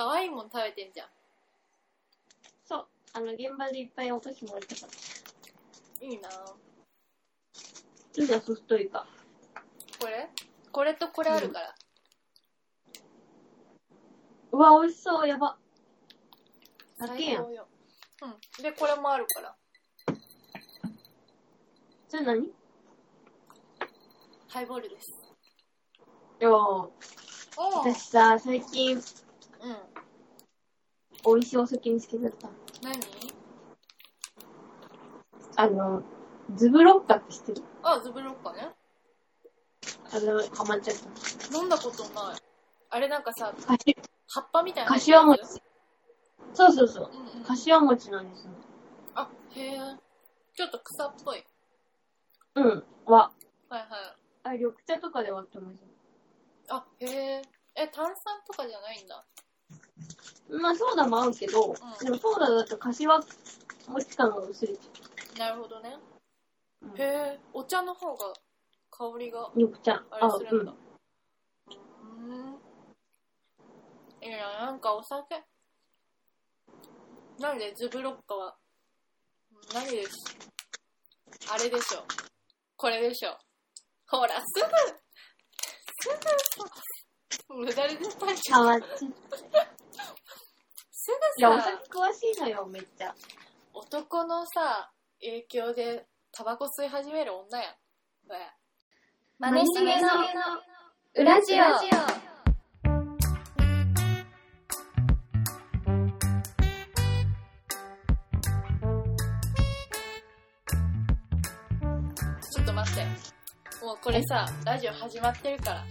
[0.00, 1.08] 可愛いもん食べてんじゃん。
[2.64, 2.86] そう。
[3.12, 4.86] あの、現場でいっぱいお菓子もらったか
[6.00, 6.08] ら。
[6.08, 6.32] いいなぁ。
[8.16, 9.06] どうだ、ソフトイカ。
[10.00, 10.30] これ？
[10.72, 11.74] これとこれあるから。
[14.52, 15.58] うわ、美味しそう、やば。
[16.98, 17.44] だけやん。
[17.44, 17.54] うん。
[18.62, 19.54] で、これもあるから。
[22.08, 22.46] それ何？
[22.46, 22.52] い
[24.48, 25.12] ハイボールです。
[26.38, 26.90] やーお
[27.58, 28.98] 私さ、最近、
[29.62, 29.76] うん。
[31.34, 32.48] 美味しいお酒見つけちゃった。
[32.82, 32.98] 何？
[35.56, 36.02] あの、
[36.54, 37.62] ズブロッカって知ってる？
[37.82, 38.70] あ、ズブロッカね。
[40.12, 40.96] あの、ハマっちゃっ
[41.50, 41.56] た。
[41.56, 42.40] 飲んだことない。
[42.90, 43.96] あれなんかさ、かし、
[44.28, 44.90] 葉っぱみたいな。
[44.90, 45.42] かしわ餅。
[46.54, 47.10] そうそうそう。
[47.12, 48.50] うんわ餅なんですよ。
[49.14, 49.78] あ、へえ。
[50.56, 51.44] ちょっと草っぽい。
[52.54, 52.84] うん。
[53.06, 53.32] は、
[53.68, 53.88] はいはい。
[54.44, 55.76] あ、緑茶とかで割ってます。
[56.68, 57.42] あ、へえ。
[57.76, 59.24] え、炭酸とかじゃないんだ。
[60.50, 63.20] まあ、ソーダも合うけど、んでもソーダだとかしわ
[63.88, 65.96] 餅感が薄れちゃなるほどね。
[66.82, 66.86] う。
[66.86, 67.38] うんへえ。
[67.52, 68.32] お茶の方が
[68.90, 70.02] 香りが緑茶。
[70.10, 70.72] あれするんだ。
[70.72, 74.28] ううーん。
[74.28, 75.42] いや、なんかお酒。
[77.38, 78.56] なんでズブロッカは、
[79.72, 80.10] 何です？
[81.50, 82.04] あれでしょ。
[82.76, 83.38] これでしょ。
[84.08, 84.68] ほら、すぐ、
[86.02, 86.18] す
[87.48, 88.64] ぐ、無駄で絶対ちゃう。
[88.64, 89.10] ハマっちゃっ
[89.50, 89.79] た。
[91.02, 93.14] すいや、お酒、詳しいのよ、めっちゃ。
[93.72, 97.72] 男のさ、影響でタバコ吸い始める女やん。
[98.28, 98.52] ね
[99.38, 100.10] マネしげの
[101.14, 101.56] 裏ジオ。
[101.56, 113.06] ちょっと待って。
[113.82, 115.82] もうこれさ、ラジオ始まってるから。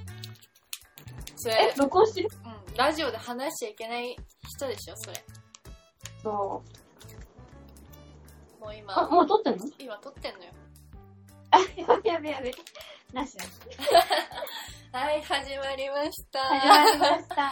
[1.36, 2.30] それえ、、録音してる？
[2.46, 4.16] うん、ラジオで話しちゃいけない
[4.56, 5.24] 人でしょ、それ。
[6.24, 6.34] そう。
[8.62, 9.66] もう今、あ、もう撮ってんの？
[9.80, 10.52] 今撮ってんのよ。
[11.52, 11.66] あ、や
[12.02, 12.52] べやべやべ。
[13.14, 13.50] なしなし。
[14.92, 16.40] はい、始まりました。
[16.40, 17.36] 始まりました。
[17.44, 17.52] は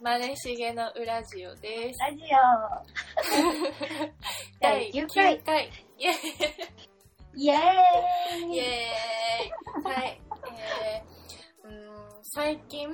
[0.00, 1.98] い、マネしげの裏ジオです。
[2.00, 2.26] ラジオ。
[4.60, 5.38] 第9回。
[5.40, 5.70] 回。
[5.98, 6.14] イェー
[7.38, 7.58] イエー
[8.38, 8.66] イイイエー
[9.80, 11.76] イはい、えー、うーん
[12.22, 12.88] 最近、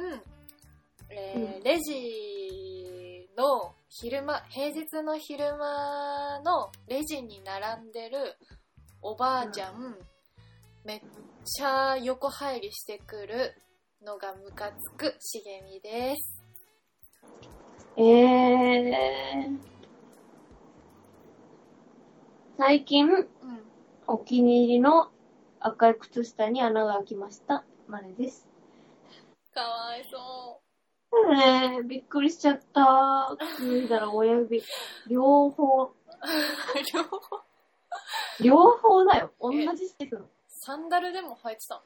[1.11, 1.93] えーうレジ
[3.37, 8.37] の昼間、平日の昼間のレジに並んでる
[9.01, 9.97] おばあちゃん、
[10.85, 11.01] めっ
[11.45, 13.55] ちゃ横入りしてくる
[14.05, 16.43] のがムカつく茂みです。
[17.97, 19.59] えー。
[22.59, 23.29] 最近、うん。
[24.07, 25.11] お気に入りの
[25.61, 27.65] 赤い靴下に穴が開きました。
[27.87, 28.49] マネです。
[29.55, 30.62] かわいそ
[31.35, 33.37] ねえ、びっくりしちゃった。
[33.59, 34.63] 脱いだら親指、
[35.09, 35.95] 両方、う。
[36.93, 37.43] 両方
[38.43, 39.33] 両方だよ。
[39.41, 40.27] 同じしてくの。
[40.49, 41.83] サンダルでも履いてたの？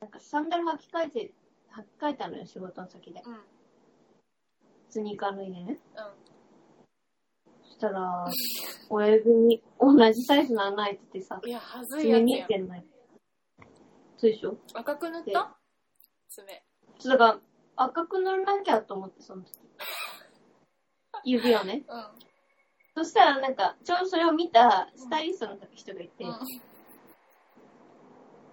[0.00, 1.32] なんかサンダル履き替えて、
[1.74, 3.22] 履き替えたのよ、仕事の先で。
[3.24, 3.32] うん。
[3.32, 3.40] うん。
[4.88, 5.78] スニーカー脱いでね。
[7.62, 8.26] そしたら、
[8.90, 12.24] 親指に同じサイズの穴開いててさ、いや、はずいや爪つやん。
[12.24, 12.82] 見えてんのよ。
[14.18, 14.56] そうでしょ？
[14.74, 15.56] 赤く塗った？
[16.28, 16.62] 爪。
[17.00, 17.40] ちょっとだから、
[17.84, 19.52] 赤く塗らなきゃと思って、その時。
[21.24, 21.84] 指をね。
[21.88, 22.06] うん。
[22.94, 26.38] そしたらなんか、ちょうどそれを見たスタイリストの人がいて、うん。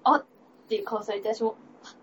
[0.03, 0.25] あっ
[0.68, 1.94] ていう顔されて、私も、あ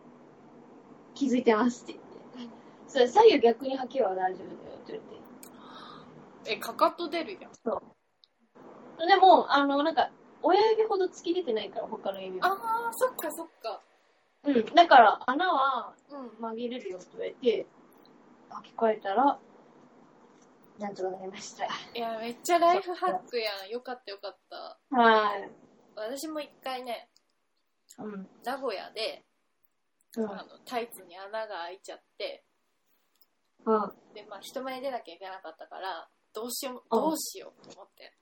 [1.14, 2.02] 気づいてますって言
[2.46, 2.54] って。
[2.88, 5.02] それ左右逆に履けば大丈夫だよって言わ
[6.44, 6.56] れて。
[6.56, 7.52] え、かかと出るやん。
[9.08, 10.10] でも、あの、なんか、
[10.42, 12.48] 親指ほど突き出てないから、他の指は。
[12.48, 13.80] あー、そっかそっか。
[14.44, 14.64] うん。
[14.74, 16.30] だから、穴はうん。
[16.40, 17.66] 曲げれるよって言われて、
[18.50, 19.38] 履き替えたら、
[20.78, 21.66] なんとかなりました。
[21.66, 23.68] いや、めっちゃライフハックやん。
[23.70, 24.78] よかったよかった。
[24.90, 25.50] はい。
[25.96, 27.08] 私も一回ね、
[27.98, 28.28] うん。
[28.44, 29.24] 名古屋で、
[30.16, 30.30] うん。
[30.30, 32.44] あの、タイツに穴が開いちゃって、
[33.64, 33.92] うん。
[34.14, 38.12] で、まあ、人前に出なきゃいけなかったから、どうしよう、うんどうしようと思って。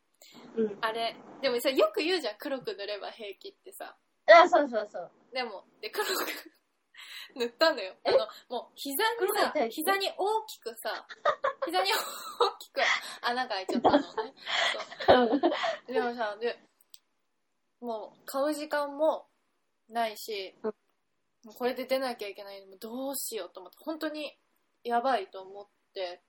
[0.57, 0.79] うん。
[0.83, 3.97] あれ、でもさ、よく言うじゃん、黒く塗れば平気ってさ。
[4.33, 5.11] あ、そうそうそう。
[5.33, 6.13] でも、で、黒く
[7.37, 7.95] 塗ったのよ。
[8.05, 8.19] あの、
[8.49, 11.07] もう、膝にさ膝に大きくさ、
[11.67, 12.81] 膝に大きく
[13.23, 14.35] 穴が開いちゃったのね。
[15.07, 15.41] そう
[15.93, 16.59] でもさ、で、
[17.81, 19.29] もう、買う時間も
[19.89, 20.75] ないし、うん
[21.45, 24.37] もうこれで出なきゃいけないのもどうしようと思って、本当に
[24.85, 26.23] やばいと思って、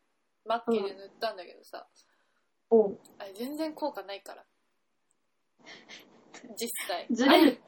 [0.46, 1.88] 末期で塗ったんだけどさ、
[2.70, 4.44] おうあれ全然効果ないから。
[6.58, 7.08] 実際。
[7.12, 7.62] ずれる。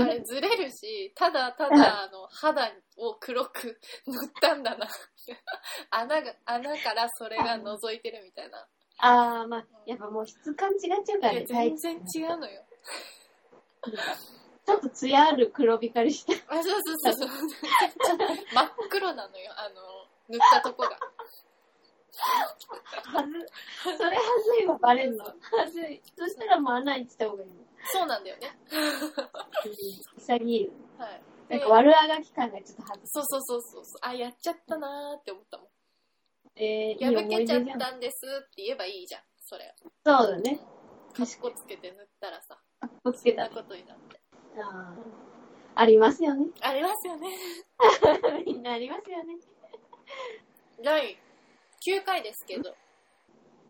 [0.00, 4.88] あれずれるし、ただただあの肌を黒く塗ったんだな。
[5.90, 8.66] 穴が、穴からそれが覗いてるみたいな。
[8.98, 11.44] あー、まあ、やっぱもう質感違っちゃうからね。
[11.44, 12.64] 全然違うのよ。
[14.64, 16.54] ちょっと艶ある黒光りした。
[16.54, 17.28] あ、そうそうそうそう。
[18.54, 20.98] 真っ黒なのよ、あの、塗ったとこが。
[23.04, 23.32] はず、
[23.96, 24.22] それは
[24.56, 25.24] ずいわ、バレんの。
[25.24, 25.34] は
[25.68, 26.00] ずい。
[26.16, 27.54] そしたらもう穴にした方がいいの。
[27.92, 28.50] そうなんだよね。
[30.18, 30.70] 潔いよ。
[30.98, 31.22] はい。
[31.48, 33.84] なんか悪あがき感がちょっとはずそうそうそうそう。
[34.02, 35.66] あ、やっちゃったなーって思ったもん。
[36.56, 37.64] えー、破思けちゃっ。
[37.78, 39.74] たんですって言えばいいじゃん、それ。
[40.04, 40.60] そうだね。
[41.14, 43.48] かっこつけて塗ったらさ、かっこつけた。
[43.50, 44.20] ことになって。
[44.58, 45.02] あー
[45.74, 46.46] ありますよね。
[46.60, 47.28] ありますよね。
[48.46, 49.38] みんなありますよね。
[50.82, 51.18] 第
[51.86, 52.74] 9回ですけど。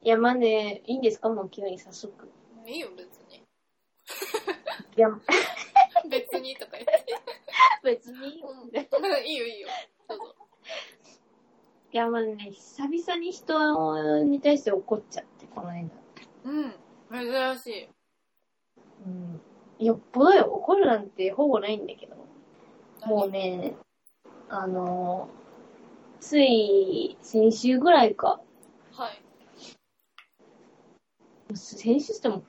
[0.02, 1.28] いや、まあね、いいんですか？
[1.28, 2.28] もう急に早速。
[2.66, 3.21] いいよ、別に。
[4.96, 5.08] いや、
[6.10, 7.06] 別にとか言って。
[7.82, 8.28] 別に。
[8.28, 9.68] いいいよ、いいよ。
[10.08, 10.34] どうぞ。
[11.92, 15.90] や、まあね、久々に人に対して怒っちゃって、この間。
[16.44, 16.74] うん。
[17.12, 17.88] 珍しい。
[19.06, 19.40] うん。
[19.78, 22.16] よっぽどよ、怒るなんてほぼないんだけど。
[23.06, 23.74] もうね、
[24.48, 25.28] あの
[26.20, 28.40] つい先週ぐらいか。
[28.92, 29.22] はい。
[31.54, 32.42] 先週しても、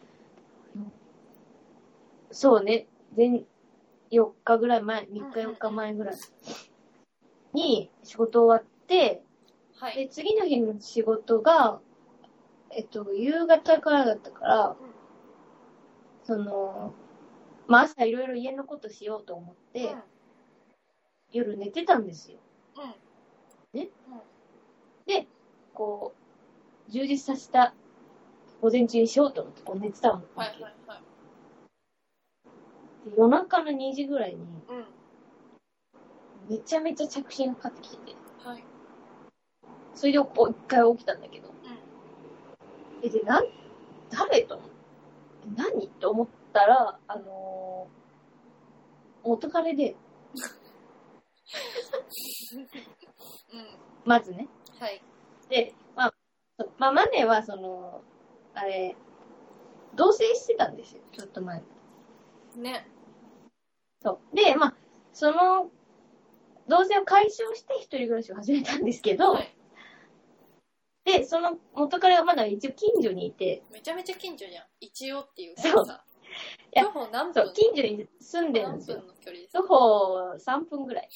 [2.33, 3.45] そうね、全、
[4.09, 6.15] 4日ぐらい前、3日4日前ぐらい
[7.53, 9.24] に仕事終わって、
[9.75, 9.95] はい。
[9.95, 11.80] で、次の日の仕事が、
[12.71, 14.75] えっと、夕方からだったから、うん
[16.24, 16.94] その、
[17.68, 20.03] まあ朝いろいろ家のことしようと思って、うん。
[21.33, 22.38] 夜寝てたんですよ。
[22.77, 23.80] うん。
[23.80, 23.89] ね？
[24.07, 25.13] うん。
[25.13, 25.27] で、
[25.74, 26.13] こ
[26.88, 27.74] う、充実させた
[28.62, 30.39] 午前中にしようと思ってこう寝てたわけ。
[30.39, 31.12] はいはいはい。
[33.05, 34.85] で夜中の2時ぐらいに、うん。
[36.50, 38.63] めちゃめちゃ着信がかかってきてて、はい。
[39.95, 43.05] それでこう一回起きたんだけど、うん。
[43.05, 43.45] え、で、なん、
[44.09, 44.73] 誰と思って、
[45.55, 45.88] 何？
[46.00, 49.95] と思ったら、あのー、元彼で、
[53.53, 53.67] うん。
[54.06, 54.47] まずね。
[54.79, 55.01] はい。
[55.49, 56.13] で、まあ、
[56.57, 58.01] そまあ、マネは、その、
[58.53, 58.95] あれ、
[59.95, 61.61] 同棲してたんですよ、ちょっと前。
[62.56, 62.88] ね。
[64.03, 64.35] そう。
[64.35, 64.75] で、まあ、
[65.13, 65.69] その、
[66.67, 69.55] 同棲を解消して一人暮らしを始めたんですけど、はい。
[71.05, 74.65] で、その元彼がまだ一応近所にいて、めちゃめちゃ近所じゃん。
[74.79, 76.03] 一応っていうかそうさ。
[76.75, 77.45] いや徒歩何分？
[77.45, 79.03] そう、近所に住んでるん何ですよ
[79.53, 81.09] 徒歩3分ぐらい。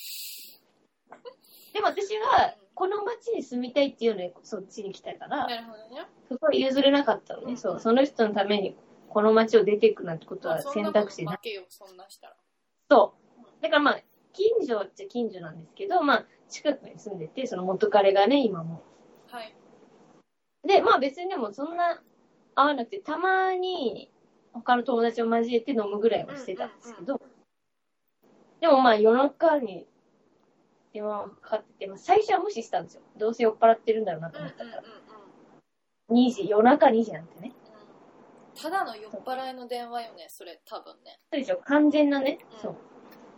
[1.74, 6.06] でも私は、この町に住みたいっていうので、そっちに来たから、なるほどね。
[6.28, 7.52] そこは譲れなかったのね。
[7.52, 8.76] うんそう、その人のために、
[9.10, 11.38] この町を出ていくなんてことは選択肢ない。
[11.38, 12.36] こと負けよ、そんなしたら。
[12.90, 13.14] そ
[13.60, 13.64] う。
[13.64, 14.02] だからまあ、
[14.34, 18.84] 近所っちゃ近所なんですけど、まあ、近くに住んでて、その元彼がね、今も。
[19.30, 19.54] はい。
[20.66, 22.02] で、まあ別にでもそんな
[22.56, 24.12] 会わなくて、たまに
[24.54, 27.22] 他の友達を交えて飲むぐらいはしてたんですけど、
[28.60, 29.86] でもまあ夜中に
[30.94, 33.02] 電話がかかってて、まあ、最初は無視したんですよ。
[33.18, 34.84] どうせ酔っ払ってるんだろうなとうんうんうんうん思ったから。
[36.10, 37.54] 2時、夜中2時なんてね。
[38.58, 38.62] うん。
[38.62, 41.20] ただの酔っ払いの電話よね、それ、多分ね。
[41.32, 42.40] そうでしょ、完全なね。
[42.54, 42.76] うんそう。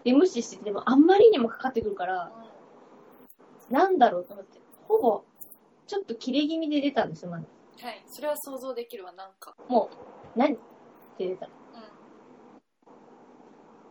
[0.04, 2.32] で、無視してて、でもあんまりにもかかってくるから、
[3.70, 5.24] なんだろうと思って、ほぼ、
[5.88, 7.46] ちょっと切れ気味で出たんですよ、まず。
[7.82, 8.04] はい。
[8.08, 9.56] それは想像できるわ、なんか。
[9.68, 9.90] も
[10.36, 10.56] う、何？
[10.56, 10.58] っ
[11.18, 11.52] て出たの。
[11.76, 11.82] うん。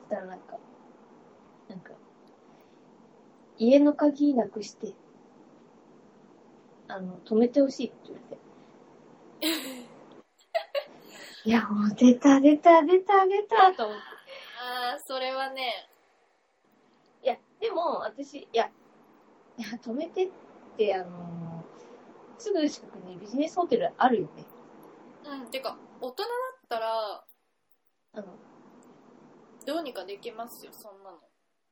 [0.01, 0.59] そしたらなんか、
[1.69, 1.93] なんか、
[3.59, 4.95] 家の鍵なくして、
[6.89, 8.21] あの、止めてほしいって言わ
[9.41, 9.59] れて。
[11.45, 14.03] いや、もう出た、出た、出た、出た、と思って。
[14.61, 15.89] ああ、それはね、
[17.23, 18.71] いや、でも、私、いや、
[19.57, 20.29] いや、止めてっ
[20.77, 21.65] て、あの
[22.39, 24.45] すぐ近くにビジネスホテルあるよね。
[25.25, 25.51] うん。
[25.51, 27.25] てか、大人だったら、
[28.15, 28.25] あの、
[29.67, 31.19] どうにかできますよ、そんなの。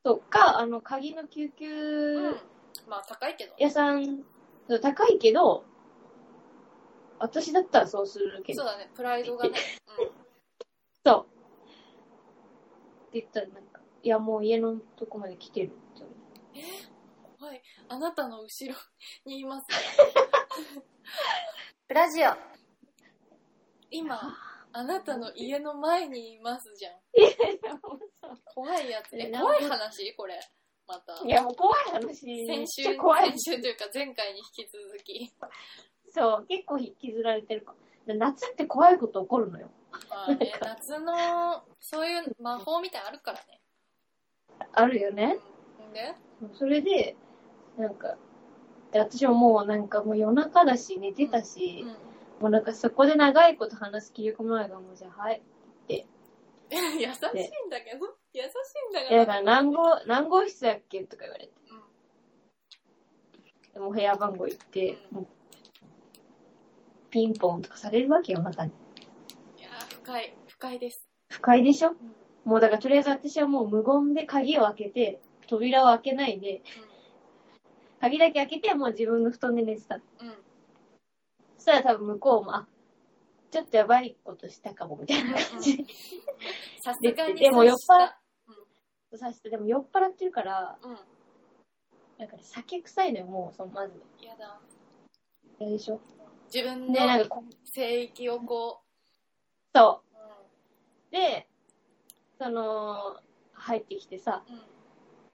[0.03, 2.35] そうか、あの、鍵の救う急ん。
[2.87, 3.53] まあ、高いけど。
[3.57, 4.23] 屋さん、
[4.81, 5.63] 高いけど、
[7.19, 9.57] 私だったらそうするけどそう、だね、プライドがね。
[11.05, 11.27] そう。
[13.07, 16.13] って言ったらなんか、いや、もう家のとこまで来てるって言わ
[16.53, 16.87] れて。
[17.39, 17.45] うん。
[17.47, 17.61] はい。
[17.89, 18.77] あなたの後ろ
[19.25, 19.67] にいます。
[21.87, 22.31] プ ラジオ。
[23.89, 24.19] 今、
[24.73, 26.99] あなたの家の前にいますじゃん。
[28.53, 29.15] 怖いやつ。
[29.15, 30.13] え、え怖い話？
[30.15, 30.39] これ。
[30.85, 31.19] また。
[31.25, 32.45] いや、もう怖い話。
[32.45, 32.83] 先週。
[32.83, 32.95] 先
[33.39, 35.33] 週というか前回に引き続き。
[36.17, 37.75] そう、結構引きずられてるか。
[38.05, 39.69] で夏って怖いこと起こるのよ。
[40.09, 43.61] まあね、夏の、そういう魔法みたいあるからね。
[44.71, 45.37] あるよね。
[45.79, 46.15] うんで？
[46.53, 47.15] それで、
[47.77, 48.17] なんか、
[48.91, 51.89] で私ももうなんかもう夜中だし寝てたし、うん。
[51.89, 55.41] もうなんかそこで長いこと話す気力もないからもうじゃあはい。
[55.89, 56.01] 優し
[56.73, 58.47] いんだけど、優しい
[58.89, 59.19] んだえ、けど。
[59.19, 61.03] だから何号、何号室だっけ？
[61.03, 61.53] とか言われて。
[61.69, 61.81] うん
[63.73, 65.27] でもう部屋番号言って、うんもう
[67.09, 68.65] ピンポンとかされるわけよ、また。
[68.65, 68.71] い
[69.59, 71.05] やー、深い、深いです。
[71.29, 71.91] 不快でしょ？
[71.91, 71.97] ん
[72.45, 76.61] もうだからとりあえず私はもう無言で鍵を開けて、扉を開けないで、
[77.99, 79.95] 鍵だけ開けてもう自分の布団で寝てた。
[79.95, 80.01] うん。
[80.27, 80.33] うん。
[81.57, 82.67] そしたら多分向こうも、あ、
[83.51, 85.83] ちょっとやばいことしたかも、みたいな感じで。
[86.81, 88.09] さすがにでも酔っ払っ
[89.15, 90.97] っさして、でも酔っ払ってるから、うん。
[92.17, 93.93] なんかね、酒臭いのよ、もう、その、まず。
[94.21, 94.59] やだ。
[95.59, 95.99] やでしょ？
[96.53, 98.81] 自分で、なんのかこう、聖域をこ
[99.75, 100.17] そう。
[101.11, 101.47] う、で、
[102.39, 103.17] その、
[103.53, 104.55] 入ってきてさ、うん。
[104.55, 104.61] うん。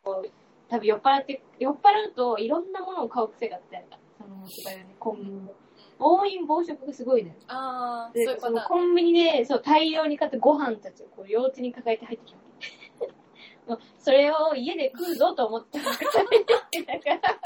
[0.03, 0.31] こう、
[0.69, 3.85] 多分酔っ払って、酔っ払うといろんなものを買う癖があって、
[4.17, 5.53] その、違うよね、コンビニで。
[5.99, 7.35] 暴飲暴食がすごいのよ。
[7.47, 8.53] あー、そうで、いうパターン。
[8.55, 12.39] そのコンビニで、そう、大量に買ったご飯たちをこう、両手に抱えて入ってきた
[13.99, 17.39] それを家で食うぞと思って、だから、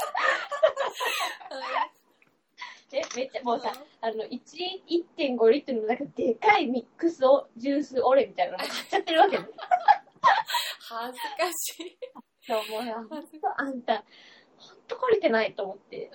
[2.92, 4.82] え、めっちゃ、もうさ、あの、1、
[5.16, 9.42] 1.5リットルのなんかでかいミックスを、ジュースオレみたいなの買っちゃってるわけよ。
[10.80, 11.98] 恥ずかしい。
[12.46, 14.04] そう、もうさ、ほんとあんた、
[14.56, 16.10] ほんと懲りてないと思って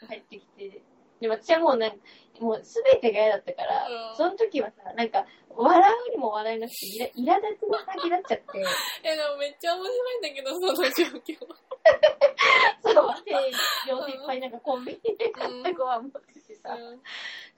[0.00, 0.06] うん。
[0.08, 0.82] 入ってきて。
[1.22, 1.96] で、私はもうなんか、
[2.40, 8.44] もうすべてが嫌だったから、うんその時はさ、なんか、笑うにも笑えなくて、いら、苛立つの先だっちゃって、
[9.06, 11.38] え、でもめっちゃ面白いんだけど、その状況。
[12.82, 13.32] そう、で、
[13.88, 17.02] 両手いっぱいなんかコンビニで買ったご飯持っててさ、うん。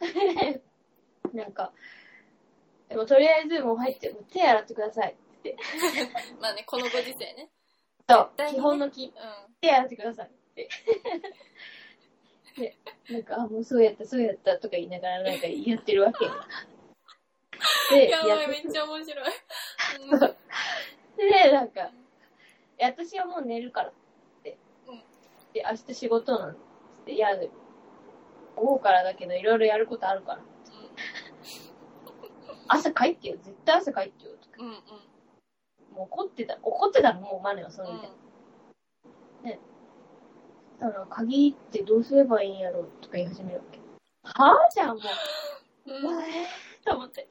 [1.32, 1.72] なんか、
[2.90, 5.56] でもとりあえずもう入って、もう手洗ってくださいって。
[6.38, 7.50] まあね、このご時世ね。
[8.06, 9.12] そうね基本のき、う
[9.62, 10.68] 手洗ってくださいって。
[12.56, 12.76] で、
[13.10, 16.26] なんか、あ、もうそうやった、そうやったとか言いながらなんかやってるわけ。
[17.94, 19.26] で、やばい、めっちゃ面白い。
[20.18, 20.36] そう
[21.16, 21.90] で、なんか、
[22.78, 23.92] え私はもう寝るからっ
[24.42, 24.58] て。
[24.86, 25.02] うん
[25.52, 26.56] で、明日仕事なんっ
[27.04, 27.12] て。
[27.12, 27.28] いや、
[28.56, 30.42] 午後からだけどいろいろやることあるから。
[32.66, 33.36] 朝帰ってよ。
[33.36, 34.32] 絶対朝帰ってよ。
[34.36, 34.66] とかうん。
[34.66, 34.74] うん。
[35.94, 36.58] もう怒ってた。
[36.62, 38.10] 怒ってたの、もうマネはそのうんみたい
[39.52, 39.58] な。
[40.80, 43.78] だから、鍵ってどうすればいいんやろうとか言い始めるわけ。
[44.22, 45.02] はぁじゃん、も
[45.86, 45.94] うん。
[45.94, 45.98] う。
[45.98, 46.06] うん。
[46.06, 46.26] お前
[46.84, 47.28] と思って。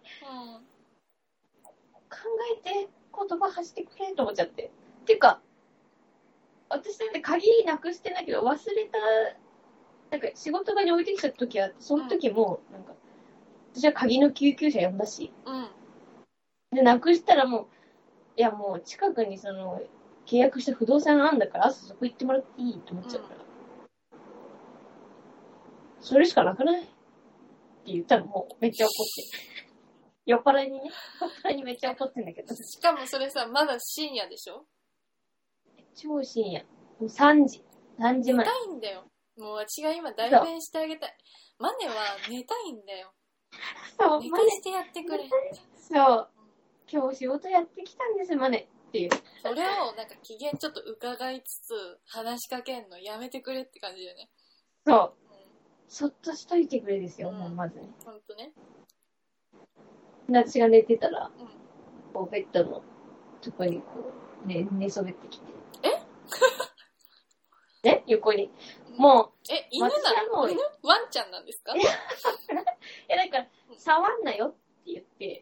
[2.10, 2.18] 考
[2.58, 2.90] えて
[3.30, 4.72] 言葉発してくれと思っちゃって。
[5.02, 5.42] っていうか、
[6.70, 9.00] 私だって鍵なくしてないけど忘れた、
[10.12, 12.94] なんか仕事場に置いてきた時は、その時も、なんか、
[13.74, 15.68] 私は鍵の救急車呼んだし、うん。
[16.72, 17.68] で、なくしたらもう、
[18.36, 19.82] いやもう近くにその、
[20.26, 23.44] 契約した不動産あんだから朝そこ行ってもらっていいと思っちゃうから。
[26.00, 26.82] それしかなくない？
[26.82, 26.92] って
[27.94, 29.54] 言ったらもうめっちゃ怒って。
[30.26, 32.56] 酔っ払いにね、酔っ払いにめっちゃ怒ってんだけど。
[32.56, 34.66] しかもそれさ、まだ深夜でしょ？
[35.96, 36.62] 超深夜。
[36.62, 36.68] も
[37.02, 37.64] う3時。
[38.00, 38.58] 3時前寝た。
[38.58, 39.04] いんだよ。
[39.38, 41.18] もう私が今代弁してあげたい。
[41.60, 41.94] マネは
[42.30, 43.14] 寝たいんだよ。
[44.00, 44.46] そう、寝マネ。
[44.46, 45.30] かしてやってくれ。
[45.76, 46.30] そう。
[46.92, 48.68] 今日仕事やってきたんです、マネ。
[48.94, 49.10] っていう。
[49.42, 51.74] それをなんか機嫌ちょっと伺いつつ
[52.06, 54.30] 話しかけんのやめてくれって感じだよね。
[54.86, 55.14] そう。
[55.32, 55.38] うん。
[55.88, 57.90] そっとしといてくれですよ、うんもうまずね。
[58.06, 58.52] ほんとね。
[60.30, 61.48] で私が寝てたら、うん。
[62.14, 62.84] こうベッドの
[63.42, 64.14] とこにこ
[64.46, 65.46] う、ね、寝そべってきて。
[67.84, 67.90] え？
[67.90, 68.04] ね？
[68.06, 68.52] 横に。
[68.96, 69.92] もえ、犬な
[70.32, 70.48] の？
[70.48, 70.60] 犬？
[70.84, 71.74] ワンちゃんなんですか？
[71.74, 71.78] う、
[73.10, 75.42] え、だから、触んなよって言って、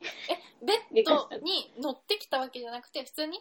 [0.93, 3.39] ベッドに乗ってきたわけじゃなくて、普通に？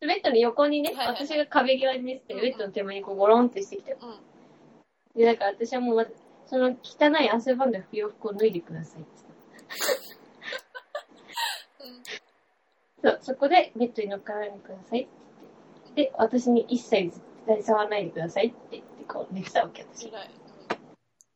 [0.00, 3.98] ベッドの横にね、はいはいはい私が壁際に寝てベッドの手前にこうゴロンってしてきたよ。
[4.00, 5.18] うん。
[5.18, 6.14] で、だから私はもう
[6.46, 9.10] その汚い汗ばんだ洋服を脱いでくださいって
[11.80, 13.10] うん。
[13.10, 15.08] そう、そこでベッドに乗っからないでくださいって
[15.96, 16.12] 言って。
[16.12, 20.12] で、私に一切絶対触らないでくださいって言って、こう寝てたわけ、私。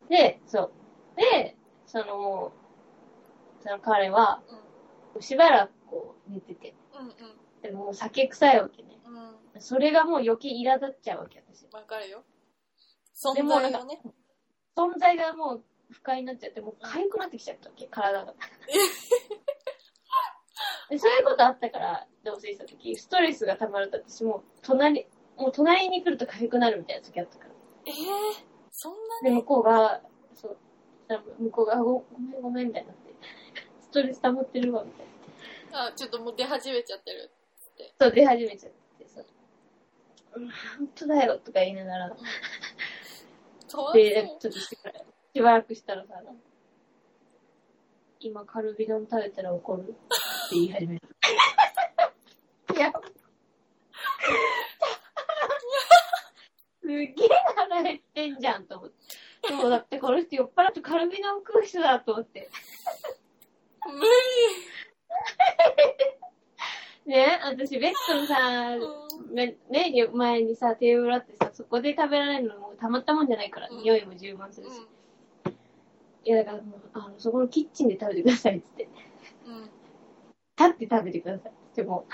[0.08, 0.72] で、そう。
[1.16, 1.56] で、
[1.86, 2.52] その
[3.62, 4.42] その彼は、
[5.20, 6.74] しばらくこう寝てて。
[6.94, 7.06] うん。
[7.06, 7.12] うん
[7.62, 8.98] でも酒臭いわけね。
[9.06, 9.14] うん。
[9.14, 9.60] うん。
[9.60, 11.64] それがもう余計苛立っちゃうわけ、私。
[11.72, 12.24] わかるよ。
[13.14, 14.02] 存在をね。
[14.76, 18.34] 存在がもう不快になっちゃって、もう痒くなってきちゃったわけ、体が。
[20.90, 27.50] でそういうことあったから、同棲した時、ストレスが溜まると私もう隣、もう隣に来ると痒くなるみたいな時あったから。
[27.86, 27.94] えー、
[28.70, 28.98] そんな
[29.30, 30.02] で、向こうが、
[30.34, 30.58] そう、
[31.38, 32.94] 向こうがごごめんごめんみたいにな
[33.92, 35.06] トレス溜まってるわ、みたい
[35.72, 35.86] な。
[35.86, 37.30] あ、ちょっともう出始めちゃってる。
[38.00, 39.20] そう、出始めちゃってさ。
[40.34, 42.16] うん、本当だよ、とか言いながら。
[43.94, 46.22] で、ちょっとしばらくしばらくしたらさ、
[48.20, 49.94] 今カルビ丼食べたら怒るって
[50.52, 51.00] 言い始める。
[52.76, 52.92] いや。
[56.80, 57.14] すげえ
[57.56, 58.96] 腹減ってんじゃんと思って。
[59.48, 62.50] そうだってこの人酔っ払ってカルビ丼食う人だと思って。
[63.86, 64.00] 無
[67.06, 68.76] ね、私ベッドのさ、
[69.30, 69.34] 理。
[69.34, 74.72] ね、ね前にさ、テーブルあってさ、そこで食べられるのもたまったもんじゃないから、うん匂いも充満するし。
[75.46, 75.52] うん。
[76.24, 78.88] いや、だからもう、あの、そこのキッチンで食べてくださいっつって。
[79.46, 79.54] うん。
[79.54, 79.62] うん。
[79.62, 79.70] 立
[80.70, 81.52] って食べてください。
[81.76, 82.06] でも、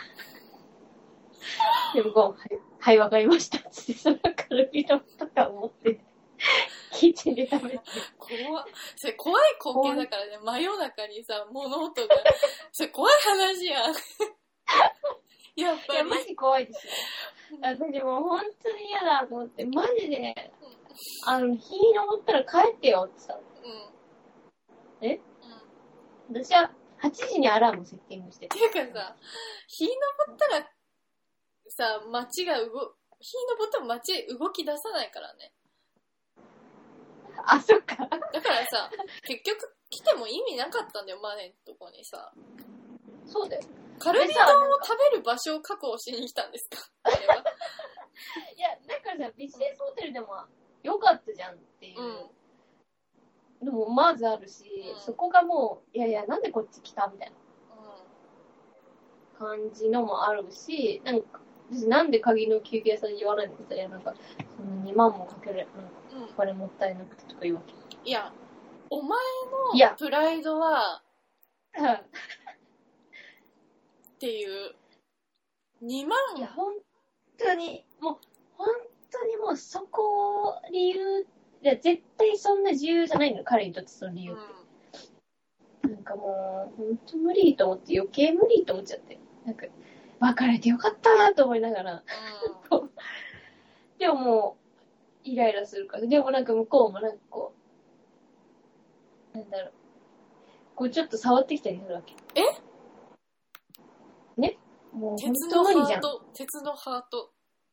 [1.95, 3.59] でもこう、はい、はい、わかりました。
[3.71, 6.01] つって、そのカルビ丼とかを持って、
[6.93, 7.81] キッチンで食べて。
[8.19, 8.65] 怖っ
[8.97, 12.15] それ怖い光景だからね、真夜中にさ、物音が。
[12.73, 13.95] それ怖い話やん。
[15.57, 16.05] やっいや、ぱり。
[16.05, 16.93] マジ怖いですよ。
[17.63, 20.53] 私もう本当に嫌だと思って、マジで、
[21.27, 23.39] あの、日登ったら帰ってよってさ、
[25.01, 25.07] うん。
[25.07, 25.21] え
[26.29, 26.43] うん。
[26.43, 26.71] 私は
[27.03, 29.17] 8時にアラームセッティングしてっていうかさ、
[29.69, 30.69] 日登ったら、
[31.69, 35.53] さ、街が動、日登っても街動き出さないからね。
[37.45, 37.97] あ、そっか。
[37.97, 38.19] だか
[38.51, 38.91] らさ、
[39.27, 42.33] 結局来ても意味なかったんだよ、マネのとこにさ。
[43.27, 43.63] そうだよ。
[43.99, 46.79] カルビ丼を食べる場所を確保しに来たんですか？
[48.57, 50.29] いや、だからさ、ビジネスホテルでも
[50.83, 52.01] よかったじゃんっていう。
[52.01, 53.67] うん。
[53.67, 54.65] のもまずあるし、
[54.95, 57.37] うんそこがもう、いやいや、なんでこっち来たみたいな
[59.39, 61.41] 感じのもあるし、なんか、
[61.71, 64.15] 私なんで鍵の休憩屋さんに言わないのって言ったら、いやなんか、
[64.57, 65.73] その2万もかける、なんか、
[66.13, 66.23] うん。
[66.23, 66.31] うん。
[66.31, 67.75] お金もったいなくてとか言うわけ。
[68.05, 68.33] いや、
[68.91, 69.19] お前
[69.81, 71.03] のプライドは、
[74.19, 74.75] っていう、
[75.85, 76.73] 2万いや、本
[77.39, 78.17] 当に、もう、
[78.57, 78.67] 本
[79.13, 81.25] 当にもうそこを理由、い
[81.63, 84.35] や、絶対そんな自由じゃないの、彼にとってその理由っ
[85.83, 85.89] て。
[85.89, 89.21] なんかもう、本当無理と思って、余計無理と思っちゃって。
[89.47, 89.67] なんか、
[90.19, 92.03] 別れてよかったなと思いながら。
[92.73, 92.91] うん。
[93.99, 94.57] でもも
[95.25, 96.07] う、イライラするから。
[96.09, 97.53] でもなんか向こうもなんかこ
[99.33, 99.73] う、なんだろう。
[100.75, 102.15] こうちょっと触ってきたりするわけ。
[102.35, 102.43] え？
[104.39, 104.59] ね
[104.93, 106.01] もう本鉄の当無理じゃん。
[106.01, 107.31] ハート、鉄のハート。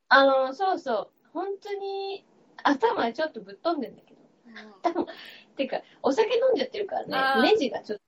[0.09, 1.09] あの、そうそう。
[1.33, 2.25] 本当に、
[2.63, 4.21] 頭ちょっとぶっ飛んでんだけど。
[4.83, 5.05] 頭、
[5.55, 7.99] てか、お酒飲んじゃってるからね、ネジがちょっ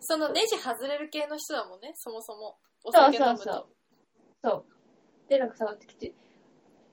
[0.00, 2.56] そのネジ外れる系の人だもんね、そもそも。
[2.84, 2.98] おと。
[2.98, 3.44] そう酒飲むと。
[3.44, 3.66] そうそう。
[4.42, 4.64] そう。
[5.28, 6.14] で、なんか触ってきて、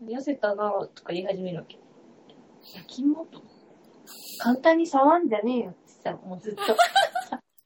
[0.03, 1.79] 痩せたなぁとか言い始めるわけ。
[2.75, 3.41] 焼き芋と。
[4.39, 6.61] 簡単に触んじゃねえよってさ、もうずっと。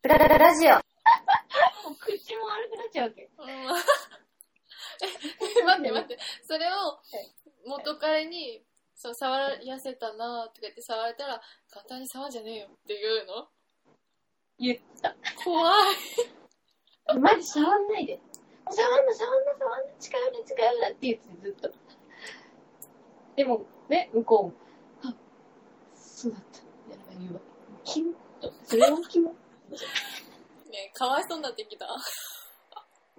[0.07, 0.90] ラララジオ。
[1.91, 3.29] もう口も悪くなっちゃうわけ。
[3.37, 3.49] うん
[5.03, 6.17] え、 待って待って。
[6.43, 7.01] それを
[7.65, 8.63] 元彼に、
[8.95, 13.49] そう、触ら、痩せたなとか言って触られたら、簡単に触んじゃねえよっていうの？
[14.57, 15.15] 言った。
[15.43, 17.19] 怖い。
[17.19, 18.21] マジ触んないで。
[18.69, 21.71] 触んな、触んな、触んな、近寄るな、近寄るなって言ってずっと。
[23.35, 24.53] でも、ね、向こうも、
[25.03, 25.13] あ、
[25.93, 26.61] そうだった。
[26.87, 27.39] みたいな言うわ
[27.83, 27.91] け。
[27.91, 28.53] キモッと。
[28.63, 29.35] それもキモ。
[30.87, 31.87] ねかわいそうになってきた。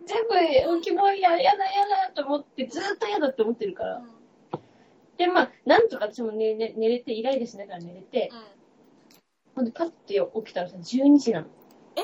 [0.04, 0.16] 全
[0.74, 4.02] 部、キモいや、やだ、やだと思って、ずっと嫌だって思ってるから。
[5.16, 8.42] で、まあ、なんとか私も寝、寝寝れて、イライラしながら寝れて、うん。
[9.54, 11.46] ほんで、パッて起きたらさ、12時なの。
[11.96, 12.00] え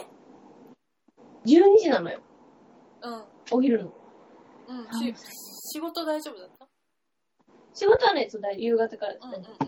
[1.44, 2.20] ?12 時なのよ。
[3.02, 3.24] うん。
[3.50, 3.92] お昼の。
[4.68, 4.86] うん。
[5.72, 6.68] 仕事大丈夫だった？
[7.74, 9.48] 仕事はね、そうだ、夕方からですうんうんね。
[9.60, 9.64] う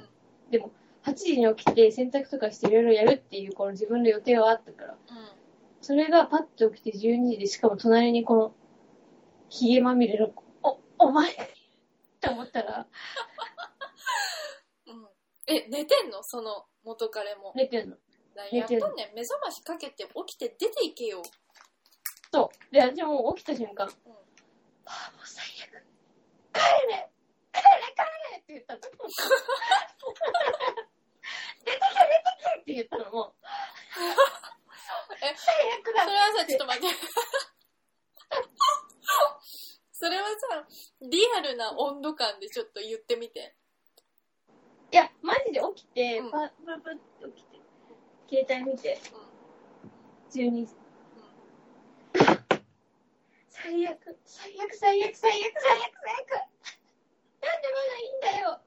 [0.49, 0.51] ん。
[0.51, 0.71] でも、
[1.05, 4.97] 8時に起きて洗濯とかしていろいろやるっていう、この自分の予定はあったから。
[5.83, 8.55] それがパッと起きて12時で、しかも隣にこの、
[9.49, 11.37] 髭まみれの、お、お前っ
[12.21, 12.87] て思ったら、
[14.87, 14.95] うん。
[14.95, 15.09] うん。
[15.47, 16.23] え、寝てんの？
[16.23, 17.53] その元彼も。
[17.57, 17.97] 寝てんの。
[18.53, 21.23] やっぱね、目覚ましかけて起きて出ていけよ。
[22.33, 22.75] そう。
[22.75, 23.93] で、私もう起きた瞬間、うん。
[23.93, 25.85] ああ、もう最悪。
[26.53, 27.11] 帰れ
[27.53, 27.63] 帰れ
[27.97, 28.81] 帰れって言ったの。
[31.65, 33.35] 出てけ出てけって言ったのも。
[35.23, 36.89] え最悪だそれはさ、ちょっと待って。
[39.93, 40.67] それはさ、
[41.03, 43.55] リアルな温度感でちょっと言ってみて。
[44.93, 46.95] いや、マジで起きて、うんパッパッパッ
[47.35, 47.61] 起きて、
[48.47, 48.99] 携帯見て、
[50.33, 50.75] 12時。
[53.49, 56.31] 最悪、最悪、最悪、最悪、最悪、最悪。
[57.43, 58.61] なんでまだいいんだよ。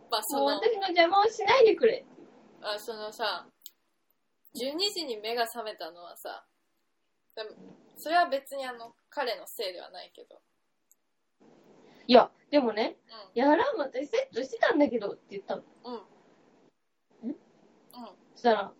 [0.09, 2.05] まあそのもう私の邪魔をしないでくれ。
[2.61, 3.47] あそのさ
[4.55, 6.45] 12時に目が覚めたのはさ
[7.35, 7.49] でも
[7.97, 10.41] それは別にあの彼のせいではないけど。
[12.07, 15.61] いや、でもね、ういや、アラーム私セットしてたんだけどって言ったの。
[15.61, 15.65] ん
[17.23, 17.31] うん。
[17.31, 17.31] え？
[17.31, 17.35] うん。
[18.35, 18.71] そしたら、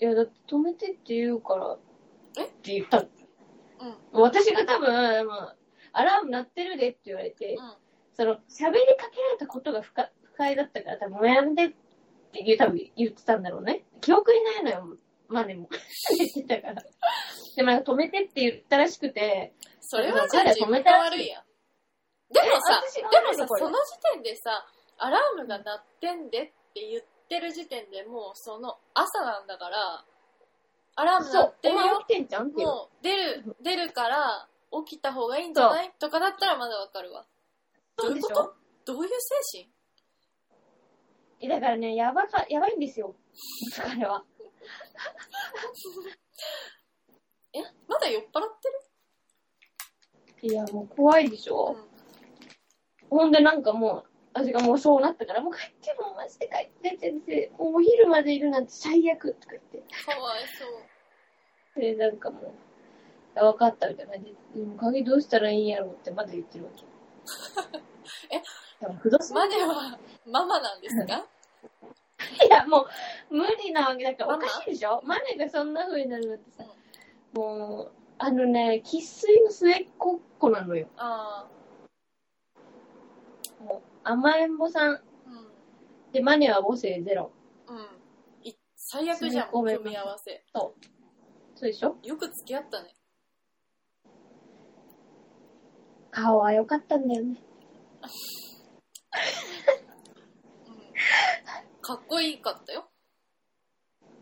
[0.00, 1.78] いや、だって止めてって言うから、
[2.36, 2.46] え？
[2.46, 3.08] って言ったの。
[4.12, 4.22] うん。
[4.22, 5.56] 私が多分、まあ、
[5.92, 7.74] アラーム鳴ってるでって言われて、うん。
[8.14, 9.92] その、喋りかけられたことが不
[10.40, 11.68] 可不快だったから、多分、もうやめてっ
[12.32, 13.84] て言う、多分言ってたんだろうね。
[14.00, 14.96] 記憶にないのよ、
[15.28, 15.68] マネも。
[16.16, 16.82] 言ってたから。
[17.56, 24.64] でもなんか止めてって言ったらしくて、それはじゃあ自分が悪いでもさでもさその時点でさ
[24.98, 30.04] アラームが鳴ってんでって言ってる時点でもうその朝なんだから
[30.94, 32.04] アラーム鳴っ、てるよ。
[32.08, 32.52] 起きてん。
[32.52, 34.48] もう出る出るから
[34.86, 37.26] 起きた方がいいんじゃないとかだったらまだわかるわ。
[37.96, 38.54] どそういうこと？
[38.84, 39.10] どういう
[39.52, 39.79] 精神？
[41.40, 43.16] えだからね、やばか、やばいんですよ。
[43.76, 44.24] 彼は。
[47.52, 48.68] えまだ酔っ払って
[50.48, 50.52] る？
[50.52, 51.76] いや、もう怖いでしょ。
[53.08, 59.78] ほんでなんかもう、私がもうそうなったから、もう帰ってもマジで帰って先生、もうお昼までいるなんて最悪とか言って。
[60.04, 62.52] かわいそうで、なんかもう、
[63.34, 66.84] あ分かったみたいな感じで、でも鍵どうしたらいいんやろうってまだ言ってるわけ。
[68.36, 68.42] え
[69.34, 71.26] マネはママなんですか？
[72.44, 72.86] いや、も
[73.30, 75.00] う、無理なわけだから、おかしいでしょ？
[75.04, 76.64] マネがそんな風になるなんてさ、
[77.32, 80.88] もう、あのね、生粋の末っ子っ子なのよ。
[80.96, 81.46] あ
[83.60, 84.94] もう、甘えん坊さん。
[84.94, 86.12] あうん。
[86.12, 87.30] で、マネは母性ゼロ。
[87.68, 87.86] うん。
[88.42, 90.44] い最悪じゃんごめん組み合わせ。
[90.54, 90.74] そ
[91.58, 91.96] うでしょ？
[92.02, 92.94] よく付き合ったね。
[96.10, 97.42] 顔は良かったんだよね。
[100.66, 102.88] うんかっこいいかったよ。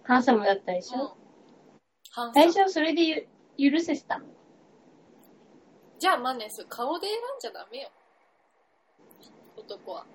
[0.04, 1.16] ハンサムだったでしうんょ、。
[2.10, 4.26] ハンサム最初はそれでゆ許せてたの？
[5.98, 7.90] じゃあマネス、顔で選んじゃダメよ。
[9.56, 10.06] 男は。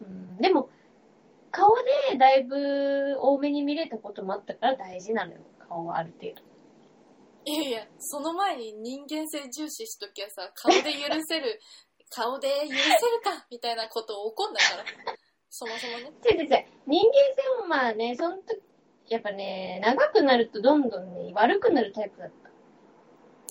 [0.00, 0.68] うん、でも、
[1.52, 1.76] 顔
[2.10, 5.38] でだいぶ多めに見れたこともあったから大事なのよ。
[5.68, 6.42] 顔はある程度。
[7.44, 11.60] いやいや、その前に人間性重視しときゃさ、顔で許せる、
[12.12, 14.84] 顔で許せるかみたいなこと起こんないから。
[15.50, 16.12] そもそもね。
[16.30, 18.54] 違う違う違う人間性もまあね、そんと、
[19.08, 22.30] やっぱね、長くなるとどんどんね、悪くなるタイプだっ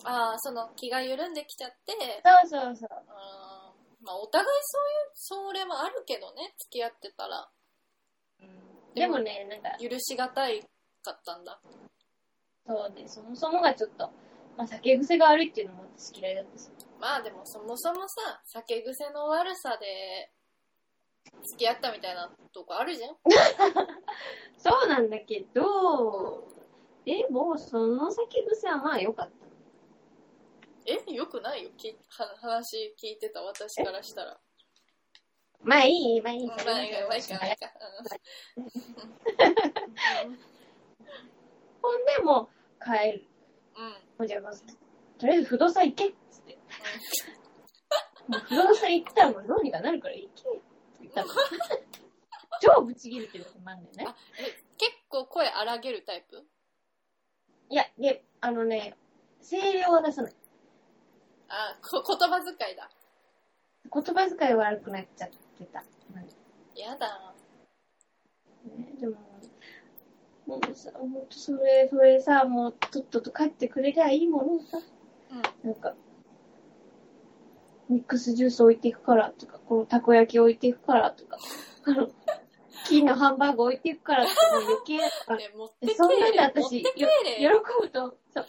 [0.03, 0.09] た。
[0.09, 1.93] ああ、その気が緩んできちゃって、
[2.47, 2.89] そうそうそう。
[2.91, 7.49] あーまあお互いそういう、それもあるけどね、付き合ってたら。
[8.95, 10.61] でもね、なんか、許しがたい
[11.03, 11.59] かったんだ。
[12.65, 14.09] そうね、そもそもがちょっと、
[14.57, 16.69] まあ、酒癖が悪いっていうのも私嫌いだったし。
[17.01, 20.31] まあでもそもそもさ、酒癖の悪さで
[21.43, 23.15] 付き合ったみたいなとこあるじゃん？
[24.57, 26.47] そうなんだけど、
[27.03, 29.33] でも、その酒癖はまあ良かった。
[30.85, 31.01] え？
[31.13, 31.71] よくないよ？
[31.75, 34.39] きは話聞いてた私からしたら。
[35.63, 36.43] まあいい、まあいい。
[36.43, 37.71] うんまあいいか、まあいいか、まあいいか。
[41.81, 43.25] ほんでもう、帰る。
[44.19, 44.27] うん。
[44.27, 44.63] じゃあまず、
[45.17, 46.13] とりあえず不動産行け。
[48.27, 50.61] もう不動産行ったらもうどうにかなるから行けって
[51.01, 51.27] 言ったの。
[52.61, 54.15] 超ブチギレてることもあるんだよね
[54.77, 56.45] 結構声荒げるタイプ？
[57.69, 58.95] いや、で、あのね、
[59.41, 60.33] 声量は出さない。
[61.49, 62.89] あこ言葉遣いだ。
[63.91, 65.83] 言葉遣い悪くなっちゃってた。
[66.75, 67.33] やだ。
[68.65, 69.15] ね、でも、
[70.45, 74.77] もうさ、ほんとそれ、それさ、もうとっとと帰ってくれりゃいいものをさ、
[75.63, 75.69] うん。
[75.69, 75.95] なんか、
[77.91, 81.37] ミックスジュース置いていくからとか、このたこ焼き置いていくからとか、
[81.83, 82.07] あの、
[82.87, 85.09] 金のハンバーグ置いていくからとか、もう余計、あ
[85.97, 87.09] そんなんで私、喜れ。
[87.81, 88.45] ぶと、そう、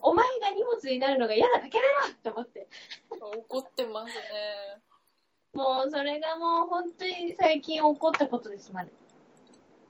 [0.00, 2.68] お前が荷物になるのが嫌だだけだろって思って。
[3.10, 4.22] 怒ってますね。
[5.54, 8.92] もう、それがもう本当に最近起こったことです、まで。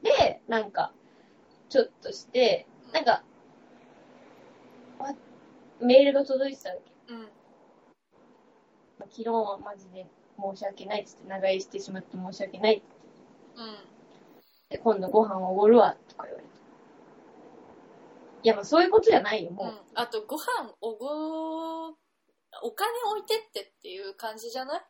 [0.02, 0.92] で、なんか、
[1.68, 3.22] ちょっとして、なんか、
[4.98, 5.14] わ
[5.80, 7.12] メールが届いてたわけ。
[7.12, 7.28] うん。
[8.98, 10.06] 昨日はマジで
[10.38, 12.92] 申し訳ないっつって、長居してしまって申し訳ないっつって、
[13.56, 13.76] うん。
[14.70, 16.50] で今度ご飯おごるわ、とか言われて。
[18.42, 19.66] いや、まあそういうことじゃないよ、もう。
[19.66, 19.78] うん。
[19.94, 20.42] あと、ご飯
[20.80, 21.88] おご、
[22.62, 24.80] お金置いてってっていう感じじゃない？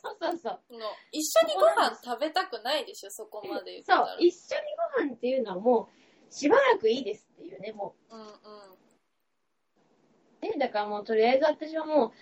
[0.00, 0.78] そうそうそう。
[0.78, 4.06] の一緒にご飯食べたくないでしょ、そこまで言ったら。
[4.06, 4.62] そう、一緒に
[5.06, 5.88] ご飯っていうのはも
[6.30, 8.26] う、しばらくいいですっていうね、もうんうん。
[8.26, 8.36] う。
[10.40, 12.12] ね、だからもうとりあえず私はもう、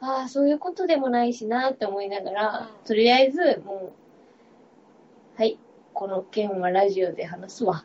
[0.00, 3.92] ああ、そういうことでもないしなって思いながら、うんとりあえず、も
[5.36, 5.58] う、はい、
[5.92, 7.84] この件はラジオで話すわ。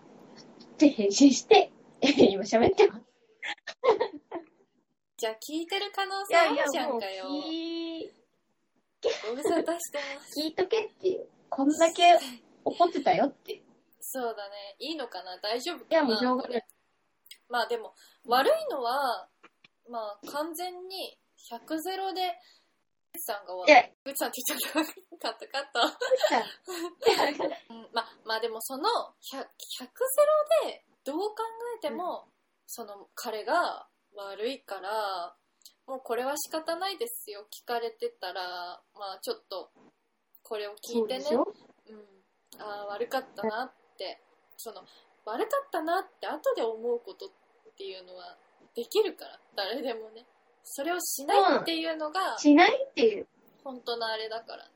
[0.74, 3.06] って返信して、 今喋ってます。
[5.18, 7.26] じゃあ聞いてる可能性あるじゃ、もうんかよ。
[7.26, 8.10] 聞
[9.28, 10.40] ご無沙汰してます。
[10.40, 11.28] 聞いとけっていう。
[11.50, 12.18] こんだけ
[12.64, 13.62] 怒ってたよって。
[14.02, 14.76] そうだね。
[14.80, 15.38] いいのかな？
[15.40, 15.90] 大丈夫かな？
[15.90, 16.66] いや、もうしょうがない。
[17.48, 17.94] まあでも、
[18.26, 19.28] 悪いのは、
[19.90, 21.18] まあ完全に
[21.52, 22.38] 100ゼロで、
[23.14, 24.84] グッさんがいや、グッさんって言っちゃっ
[25.18, 25.32] た。
[25.32, 25.80] カットカット。
[27.70, 28.88] うん、まあ、まあでもその
[29.32, 29.46] 100, 100ゼ
[30.66, 31.36] ロでどう考
[31.78, 32.28] えても、
[32.68, 35.36] その彼が悪いから
[35.88, 37.48] もうこれは仕方ないですよ。
[37.52, 39.72] 聞かれてたらまあちょっと
[40.44, 41.26] これを聞いてね。
[41.32, 41.42] うん、
[42.62, 44.22] ああ悪かったなって。
[44.62, 44.84] その
[45.26, 47.30] 悪かったなって後で思うことっ
[47.78, 48.38] ていうのは
[48.76, 49.40] できるから。
[49.56, 50.26] 誰でもね
[50.64, 53.28] それをしないっていうのがしないっていう。
[53.64, 54.70] 本当のあれだからね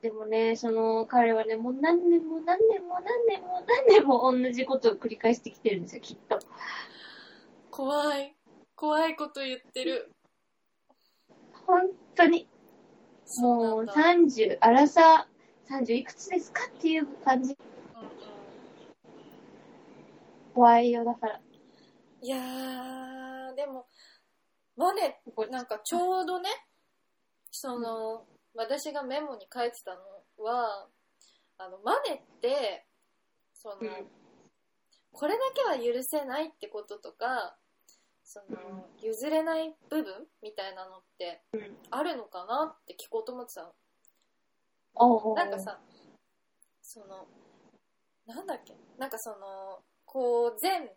[0.00, 6.38] でもね、その彼はね、もう何年も何年も何年も何年も同じことを繰り返してきてるんですよ、きっと。
[7.70, 8.34] 怖い
[8.76, 10.12] 怖いこと言ってる
[11.66, 12.46] 本当に。
[13.38, 17.56] もうそうなんだ30、アラサー、30いくつですかっていう感じ。
[17.94, 18.08] うんうん
[20.54, 21.40] 怖いよ、だから。
[22.22, 23.03] いやー
[24.76, 26.48] マネなんかちょうどね
[27.50, 30.88] その、私がメモに書いてたのは
[31.58, 32.84] あのマネって
[33.54, 34.06] その、うん。
[35.12, 37.56] これだけは許せないってこととか
[38.24, 41.42] その、譲れない部分みたいなのって
[41.90, 45.34] あるのかなって聞こうと思ってたの。
[45.34, 45.78] なんかさ、
[46.82, 47.28] その、
[48.26, 50.90] なんだっけ、なんかその、こう、全、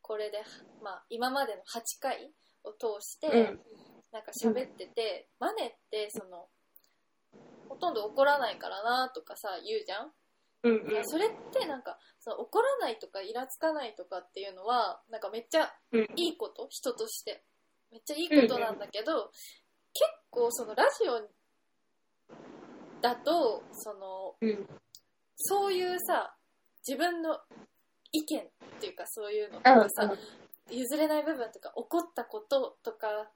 [0.00, 0.42] これで、
[0.82, 2.32] まあ、今までの8回
[2.64, 3.60] を通して、うん
[4.12, 6.46] なんか喋ってて、マネって、その、
[7.68, 10.12] ほとんど怒らないからなとかさ、言うじゃん、
[10.62, 11.04] うんうん。
[11.04, 17.42] それってなんか、その怒らないとか、イラつかないとかっていうのは、なんかめっちゃうんいいこと、人として。
[17.90, 19.30] めっちゃいいことなんだけど、
[19.92, 21.28] 結構そのラジオ
[23.00, 24.68] だと、その、うん。
[25.36, 26.36] そういうさ、
[26.86, 27.40] 自分の
[28.12, 28.44] 意見っ
[28.80, 30.16] ていうかそういうのとうんかさ、
[30.74, 33.30] 譲れない部分とか怒ったこととか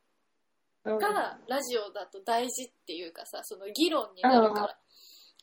[0.85, 0.99] うん。
[0.99, 4.79] がラジオだと大事っていうかさ、その議論になるから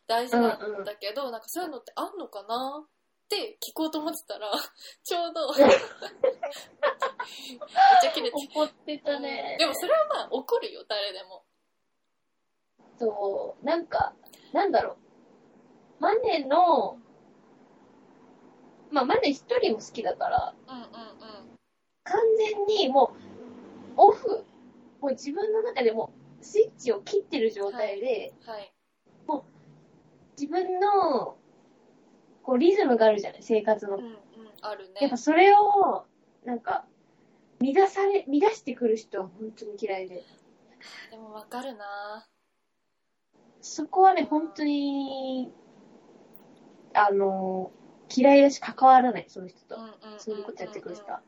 [0.07, 4.51] 大事なんだけど、なんかそういうのってあんのかなって聞こうと思ってたら、
[5.03, 5.69] ちょうど、 めっ
[8.01, 8.35] ちゃ切れて。
[8.35, 9.55] 怒ってたね。
[9.59, 11.43] でもそれはまあ怒るよ、誰でも。
[12.97, 14.13] そう、なんか、
[14.53, 14.97] なんだろう。
[15.99, 16.99] マネの、
[18.91, 21.14] まあマネ一人も好きだから、うんうんうん。
[22.05, 24.45] 完全にもう、オフ、
[25.01, 28.71] もう自分の中でもうスイッチを切ってる状態で、はい。
[30.37, 31.37] 自分の、
[32.43, 34.03] こうリズムがあるじゃない、生活のうん。
[34.03, 34.17] うん、
[34.61, 35.17] あるねやっぱ。
[35.17, 36.05] それを、
[36.43, 36.85] なんか、
[37.59, 40.23] 乱され、乱してくる人は本当に嫌いで。
[41.09, 42.27] でもわかるな
[43.61, 45.51] そこはね、本当に、
[46.93, 47.71] あの、
[48.15, 49.77] 嫌いだし関わらない、その人と
[50.17, 51.21] そういうことやってくる人は。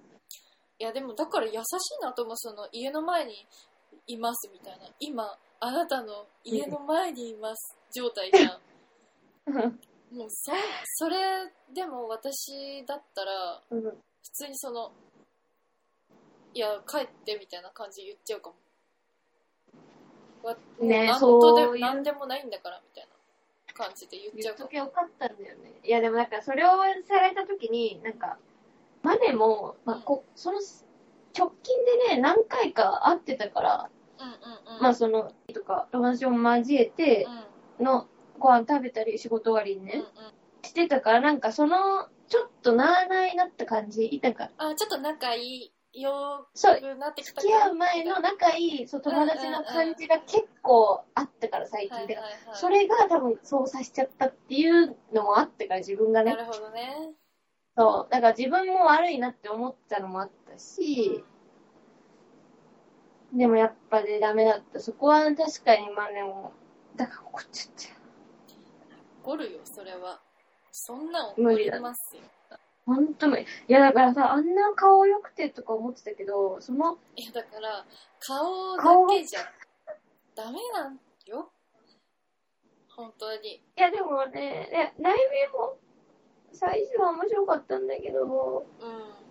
[0.79, 1.59] いやでもだから優しい
[2.03, 3.45] なと思うその家の前に
[4.07, 4.85] いますみたいな。
[4.99, 8.59] 今あなたの家の前にいます状態じゃ
[9.51, 9.79] ん。
[10.15, 10.51] もうそ
[10.95, 11.17] それ
[11.73, 13.91] でも私だったらうん普
[14.33, 14.91] 通にその
[16.53, 18.55] いや帰ってみたいな感じで言っちゃうかも。
[20.43, 23.17] わねもうそうでなんでもないんだからみたいな
[23.77, 24.67] 感じで言っち言っゃうかも。
[24.67, 25.73] とけよかったんだよね。
[25.83, 26.69] いや、でもなんか、それを
[27.07, 28.37] されたときに、なんか、
[29.07, 30.59] マネも、まあ、こその、
[31.37, 31.77] 直近
[32.09, 33.89] でね、何回か会ってたから、
[34.19, 34.81] うんうんうん。
[34.81, 37.25] まあ、その、とか、友達も交えて
[37.79, 37.85] うん。
[37.85, 52.15] の、ご飯食べたり、仕事終わりにうんねうん、してたから、なんか、その、ちょっとなーなーになった感じ、なんか、あちょっと仲いいよそう、くなってきた付き合う前の仲いい、そう、友達の感じが結構あったから、最近で。
[52.15, 56.31] はいはいはいそれが多分そうさしちゃったっていうのもあってから、自分がね。
[56.31, 56.37] な。
[56.37, 57.13] るほどね
[57.77, 58.11] そう。
[58.11, 61.23] だから自分も悪いなって思ったのもあったし、
[63.31, 64.79] でもやっぱりダメだった。
[64.79, 66.53] そこは確かにまあでも、
[66.95, 67.95] だから怒っちゃったよ。
[69.23, 70.21] 怒るよそれは
[70.71, 72.21] そんなん怒りますよ
[72.85, 73.43] ほんと無理。
[73.43, 77.85] いやだからさ、あんな顔良くてとか思ってたけど、その、いやだから
[78.19, 79.41] 顔だけじゃ
[80.33, 81.51] ダメなんよ
[82.95, 85.77] 本当にいやでもね、内面も
[86.53, 89.27] 最初は面白かったんだけど、うん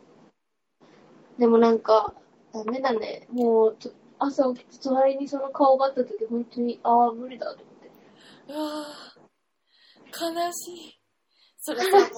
[1.39, 2.15] でもなんか、
[2.53, 3.27] ダメだね。
[3.31, 7.91] もう、と朝起きて隣にその顔があった時、本当に、ああ、無理だと思って。
[8.49, 11.01] うわぁ、悲しい。
[11.59, 12.09] それさ、もう、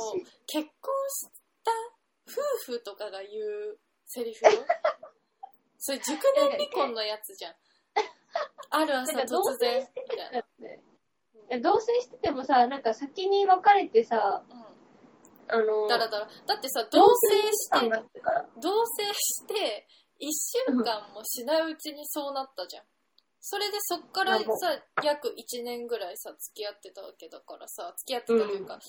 [0.46, 1.26] 結婚し
[1.64, 1.72] た
[2.28, 4.52] 夫婦とかが言うセリフよ。
[5.78, 7.54] それ、熟年離婚のやつじゃん。
[8.70, 10.42] ある朝突然棲して、みたいな。
[11.48, 14.67] て同棲しててもさ、なんか先に別れてさ、う
[15.48, 15.88] あのん。
[15.88, 16.26] だらだら。
[16.46, 17.90] だってさ、同同棲棲して。
[18.60, 18.84] 同棲
[19.14, 19.86] して、
[20.18, 22.84] 一週間もしないうちにそうなったじゃん。
[23.40, 24.44] それでそっからさ、
[25.04, 28.80] 約1年ぐらいさ、付き合ってたわけだからさ、付き合ってたというか、うん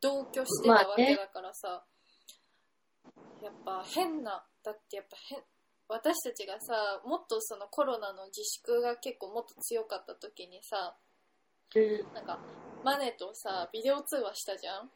[0.00, 1.84] 同居してたわけだからさ、
[3.42, 5.42] やっぱ変な、だってやっぱ変、
[5.88, 10.96] 私たちがさ、もっとそのコロナの自粛が結構もっと強かった時にさ、
[11.74, 12.14] うん。
[12.14, 12.38] なんか、
[12.84, 14.90] マネとさ、ビデオ通話したじゃん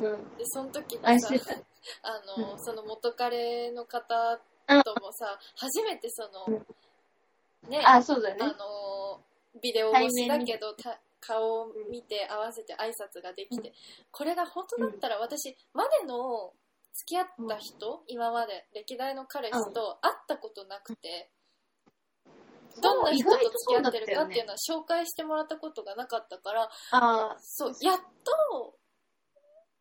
[0.00, 0.38] うん。
[0.38, 1.30] で、その時あ、にさ。
[2.02, 2.64] あの、うん。
[2.64, 4.38] その元彼の方
[4.84, 6.60] ともさ、初めてその、
[7.68, 8.36] ね、あ、そうだね。
[8.40, 9.20] あの、
[9.60, 13.72] ビデオ越しだけど、た顔を見て合わせて挨拶ができて、
[14.10, 16.52] これが本当だったら私、までの
[16.92, 21.30] 付き合った人、今まで歴代の彼氏と会ったことなくて、
[22.80, 28.77] どんな人と付き合ってるかっていうのは紹介してもらったことがなかったから、あそう、やっと、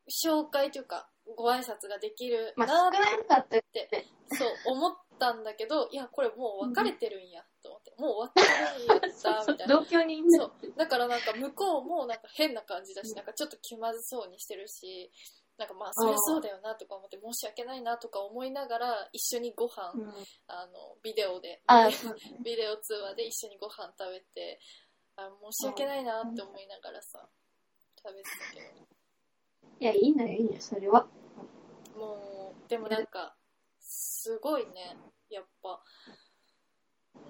[0.10, 3.63] 紹介というか、ご挨拶ができるまあ、な少なかって、
[4.32, 9.76] そう思ったんだけど、いや、これもう別れてるんや、と思って、もう終わってるんやった、みたいな。
[9.76, 10.74] 同居人だそう。
[10.78, 15.12] だからなんか向こうもなんか変な感じだし、なんかちょっと気まずそうにしてるし、
[15.58, 20.13] なんかまあそりゃそうだよなとか思って申し訳ないなとか思いながら一緒にご飯、うん。
[20.48, 21.62] あの、ビデオで、
[22.46, 24.60] ビデオ通話で一緒にご飯食べて、
[25.15, 27.28] あ申し訳ないなって思いながらさ、
[27.98, 28.96] 食べてたけ
[29.80, 31.08] いや、いいのよ、いいのよ、それは。
[31.93, 33.36] ど、もう、でもなんか、
[33.80, 34.98] すごいね、
[35.30, 35.82] やっぱ、
[37.15, 37.24] うーん、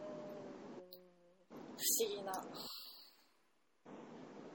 [1.77, 2.31] 不思議な。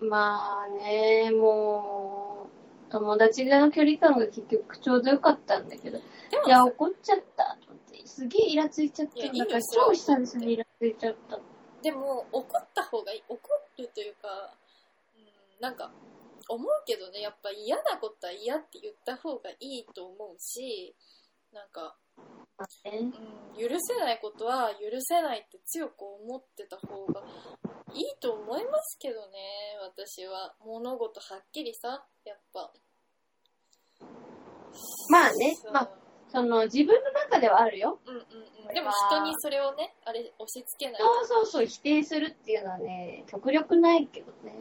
[0.01, 2.49] まあね、も
[2.89, 6.03] う、友達の距離感が結局ちょうどよかったんだけど、い
[6.49, 9.33] や、怒っちゃったと思って、すげえイラついちゃった。
[9.33, 11.39] なんか超久々にイラついちゃった。
[11.83, 13.39] でも怒った方がいい怒
[13.79, 14.55] るというか、
[15.17, 15.91] うん、なんか
[16.49, 20.95] 思うけどねやっぱ嫌なことは嫌って言った方がいいと思うし
[21.53, 21.97] なんか、
[22.85, 23.13] ね
[23.55, 27.23] うん、許せないことは許せないって強く思ってた方が
[27.95, 29.39] いいと思いますけどね
[29.83, 30.55] 私は。
[30.65, 32.73] 物事はっきりさやっぱ。
[35.11, 35.91] まあねまあ
[36.33, 37.99] その、自分の中ではあるよ。
[38.07, 38.23] うんうん
[38.67, 41.01] うん、でも人にそれをねあれ押し付けない。
[41.03, 44.57] そうそうそう、否定するっていうのはね、極力ないけどね。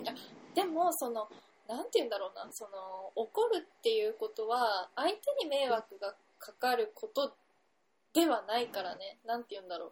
[0.53, 1.29] でもその
[1.71, 7.33] なんて言うんだろうなその怒るっていうことは相手に迷惑がかかること
[8.13, 9.91] ではないからねなんて言うんだろう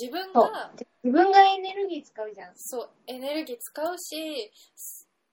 [0.00, 0.70] 自分が。
[1.04, 2.56] 自分がエネルギー使うじゃん。
[2.56, 4.50] そうエネルギー使うし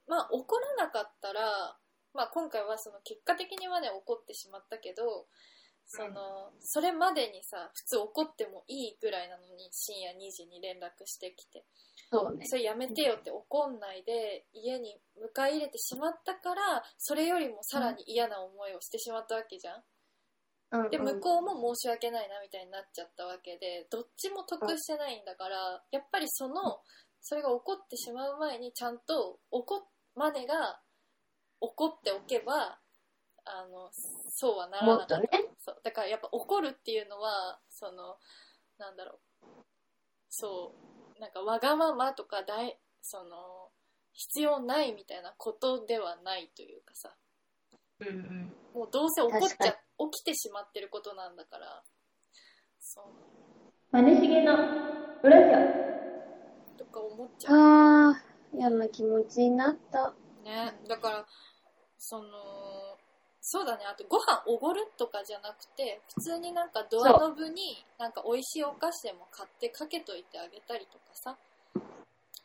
[0.07, 1.77] まあ怒らなかったら、
[2.13, 5.27] まあ、今回はその結果的にはね怒ってしまったけど
[5.87, 11.63] そのそれまでにさ普通怒ってもいいぐらいなのに深夜2時に連絡してきて
[12.11, 12.45] そうね。
[12.45, 19.83] それやめてよって怒んないで家に迎え入れてしまったからそれよりもさらに嫌な思いをしてしまったわけじゃん。
[20.71, 20.85] うん。
[20.85, 20.89] うん。
[20.91, 26.81] で向こうも申し訳ないなみたいになっちゃったわけでどっちも得してないんだからやっぱりその
[27.21, 29.79] それが起こってしまう前にちゃんと怒っ
[30.15, 30.79] マネが
[31.59, 32.79] 怒っておけば
[33.45, 33.89] あの
[34.29, 35.19] そうはならなかった。
[35.19, 35.29] ね。
[35.59, 35.81] そう。
[35.83, 38.17] だからやっぱ怒るっていうのはその
[38.77, 39.45] なんだろう。
[40.29, 43.69] そうなんかわがままとか大その
[44.13, 47.15] 必要ないみたいなことではないというかさ。
[47.99, 48.53] うんうん。
[48.73, 49.71] もうどうせ起こっち確ゃ
[50.11, 51.83] 起きてしまってることなんだから。
[52.79, 53.05] そう。
[53.91, 54.53] マネしげの
[55.23, 55.51] 裏ジ
[56.77, 57.57] とか思っちゃう。
[57.57, 58.23] ああ、
[58.53, 60.13] 嫌な気持ちになった。
[60.43, 60.77] ね。
[60.87, 61.25] だから
[61.97, 62.94] その
[63.47, 63.85] そうだね。
[63.85, 71.37] あとご飯おごるとかじゃなくて普通になんかドアノブになんか美味しいお菓子でも買ってかけといてあげたりとかさ。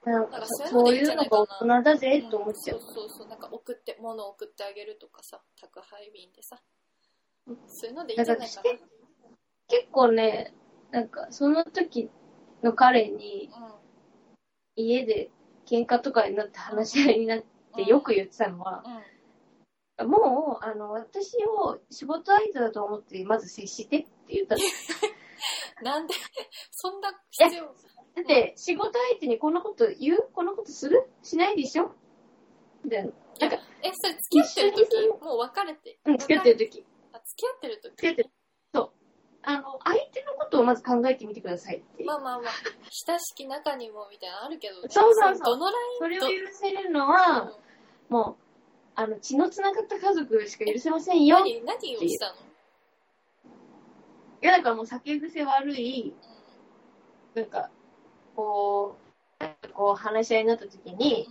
[0.05, 2.81] なんかそういうのが大人だぜと思っちゃう。
[2.81, 3.29] そうそうそう。
[3.29, 5.41] なんか送って物を送ってあげるとかさ。
[5.59, 6.59] 宅配便でさ。
[7.47, 8.63] そういうのでいいんじゃないかな。
[8.63, 8.89] だから
[9.69, 10.53] 結構ね、
[10.91, 12.11] なんかその時
[12.63, 13.51] の彼に
[14.77, 15.31] 家で
[15.67, 17.43] 喧嘩とかになって話し合いになっ
[17.75, 18.93] てよく言ってたのは、うん。
[18.97, 19.03] うん
[20.05, 24.63] もう、あの、私を仕事相手だと思って、まず接してって言ったの。
[25.83, 26.15] なんで
[26.71, 27.65] そんな必要？
[27.65, 27.71] だ
[28.23, 30.29] って、仕事相手にこんなこと言う？
[30.35, 31.11] こんなことする？
[31.23, 31.93] しないでしょ？
[32.85, 33.13] みたいな。
[33.41, 35.25] なんか、えそれ付き合ってる時？
[35.25, 35.99] もう別れて？
[36.05, 36.85] うん、付き合ってる時。
[37.13, 37.91] あ付き合ってる時？
[37.91, 38.31] 付き合ってる。
[38.75, 38.91] そう。
[39.43, 42.05] あの、相手のことをまず考えてみてくださいって。
[42.05, 42.53] まあまあまあ、
[43.07, 44.89] 親しき中にもみたいなのあるけどね。
[44.91, 47.51] そうそうそうどのラそれを許せるのは、
[48.11, 48.50] もう、
[49.01, 51.39] あの、血の繋がった家族しか許せませんよ。
[51.47, 52.35] い何、何をしたの？
[54.43, 56.13] や、だからもう酒癖悪い、
[57.35, 57.71] なんか、
[58.37, 58.97] こ
[59.41, 61.29] う、こう話し合いになった時に、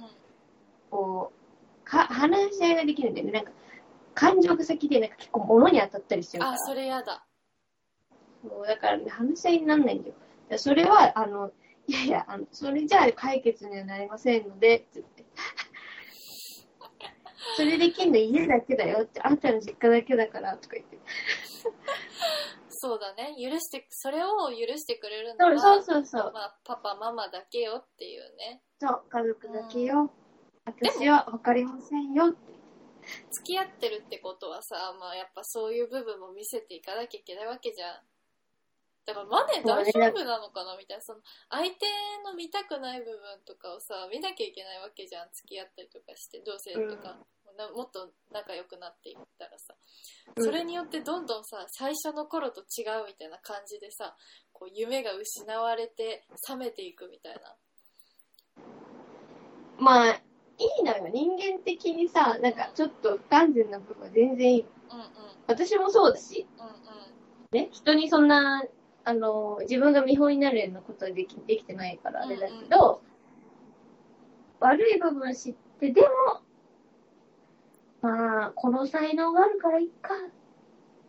[0.90, 1.32] こ
[1.86, 3.34] う、か、話し合いができるんだよね。
[3.34, 3.52] なんか、
[4.16, 6.54] 感情が先で、なんか結構物に当たったりしちゃうから。
[6.54, 7.24] あ、それやだ。
[8.44, 10.16] そうだからね、話し合いにならないんだよ。
[10.50, 11.52] だそれは、あの、
[11.86, 15.24] いやいや、あの、それじゃあ解決にはなりませんので、つって。
[17.56, 20.97] それできんの家だけだよって、あんたの実家だけだから、とか言って。
[22.70, 23.36] そうだね。
[23.38, 26.32] 許して、それを許してくれるのは、そうそうそうそう。
[26.32, 28.62] まあ、パパ、ママだけよっていうね。
[28.80, 30.12] そう、家族だけよ。
[30.66, 32.50] 私はわかりませんよって。
[33.32, 38.00] 付き合ってるってことはさ、まあやっぱそういう部分も見せていかなきゃいけないわけじゃん。
[39.06, 41.86] だからマネ大丈夫なのかなみたいな、その相手
[42.24, 45.30] の見たくない部分とかをさ、見なきゃいけないわけじゃん。
[45.34, 47.26] 付き合ったりとかして、同性とか、な
[47.70, 49.74] もっと仲良くなっていったらさ。
[50.36, 54.16] うんそれによってどんどんさ、最初の頃と違うみたいな感じでさ、
[54.53, 57.55] こう夢が失われて冷めていくみたいな。
[59.80, 60.22] まあ、い
[60.82, 61.10] いのよ。
[61.12, 64.66] 人間的にさ、なんかちょっと不完全な部分は全然いい。
[64.91, 65.05] うんうん。
[65.47, 66.74] 私もそうだし、うんうん。
[67.51, 68.64] ね、人にそんな、
[69.05, 73.01] あの、自分が見本になるようなことはできできてないからあれだけど、
[74.60, 76.07] 悪い部分知って、でも、
[78.02, 80.14] まあ、この才能があるからいいか、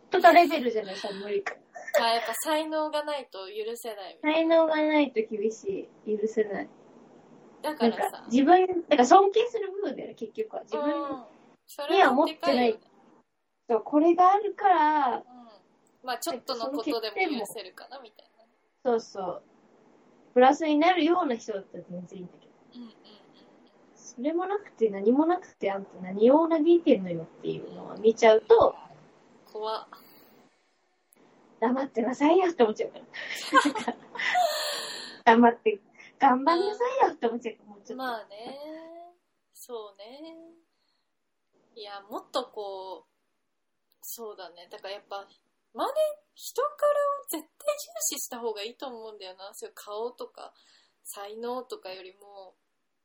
[0.09, 1.55] とかレベルじゃない、さ、無理か。
[1.99, 6.69] あやっぱ才能がないと許せない才能がないと厳しい、許せない。
[7.63, 7.71] な。
[7.71, 10.63] だからさ、、自分、だから尊敬する部分だよね、結局は。
[10.63, 10.85] 自分、
[11.89, 12.79] には持ってない
[13.69, 15.23] そうこれがあるから、うん、
[16.03, 18.29] まあちょっとのことでも許せるかなみたい
[18.83, 18.91] な。
[18.91, 19.43] そうそう、
[20.33, 22.40] プラスになるような人だったら全然いいんだけど。
[24.21, 28.75] それもなくて何もなくてあんた何を嘆いてんのよっていうのを見ちゃうと、
[29.47, 29.51] うん。
[29.51, 29.87] 怖っ。
[31.59, 33.97] 黙ってなさいよって思っちゃうから。
[35.25, 35.79] 黙って、
[36.19, 37.95] 頑張んなさいよって思っちゃうから、もうちょっと。
[37.95, 38.59] まあね、
[39.55, 40.53] そうね。
[41.73, 44.67] いや、もっとこう、そうだね。
[44.69, 45.27] だからやっぱ、
[45.73, 45.91] 真似、
[46.35, 49.51] 人からを絶対重視した方がいいと思うんだよな。
[49.55, 50.53] そういう顔とか、
[51.03, 52.53] 才能とかよりも、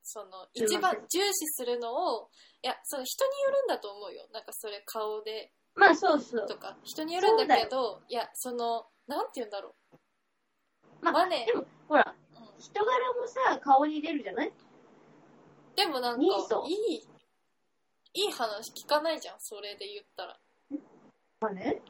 [0.09, 2.31] その、一番重視するのを、
[2.63, 4.29] いや、その人によるんだと思うよ。
[4.33, 6.47] なんかそれ顔でまあそうそう。
[6.47, 9.97] とか、人によるんだけど、いや、その、なんて言うんだろう。
[11.03, 14.53] まあマネでも、ほら、うん人柄もさ、顔に出るじゃない？
[15.75, 16.23] でもなんか、
[16.67, 17.09] いい、
[18.15, 20.39] いい話聞かないじゃん、それで言ったら。
[21.41, 21.83] まあね。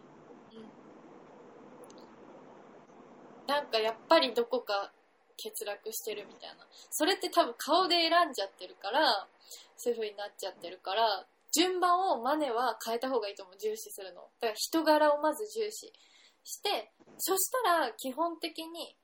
[3.46, 4.92] なんかやっぱりどこか
[5.36, 6.66] 欠落してるみたいな。
[6.90, 9.28] それって多分顔で選んじゃってるから、
[9.76, 14.22] そういう風になっちゃってるから、順番をマネは変えた方がいいと思う、重視するの。
[14.40, 15.92] だから人柄をまず重視
[16.44, 18.96] して、そしたら基本的に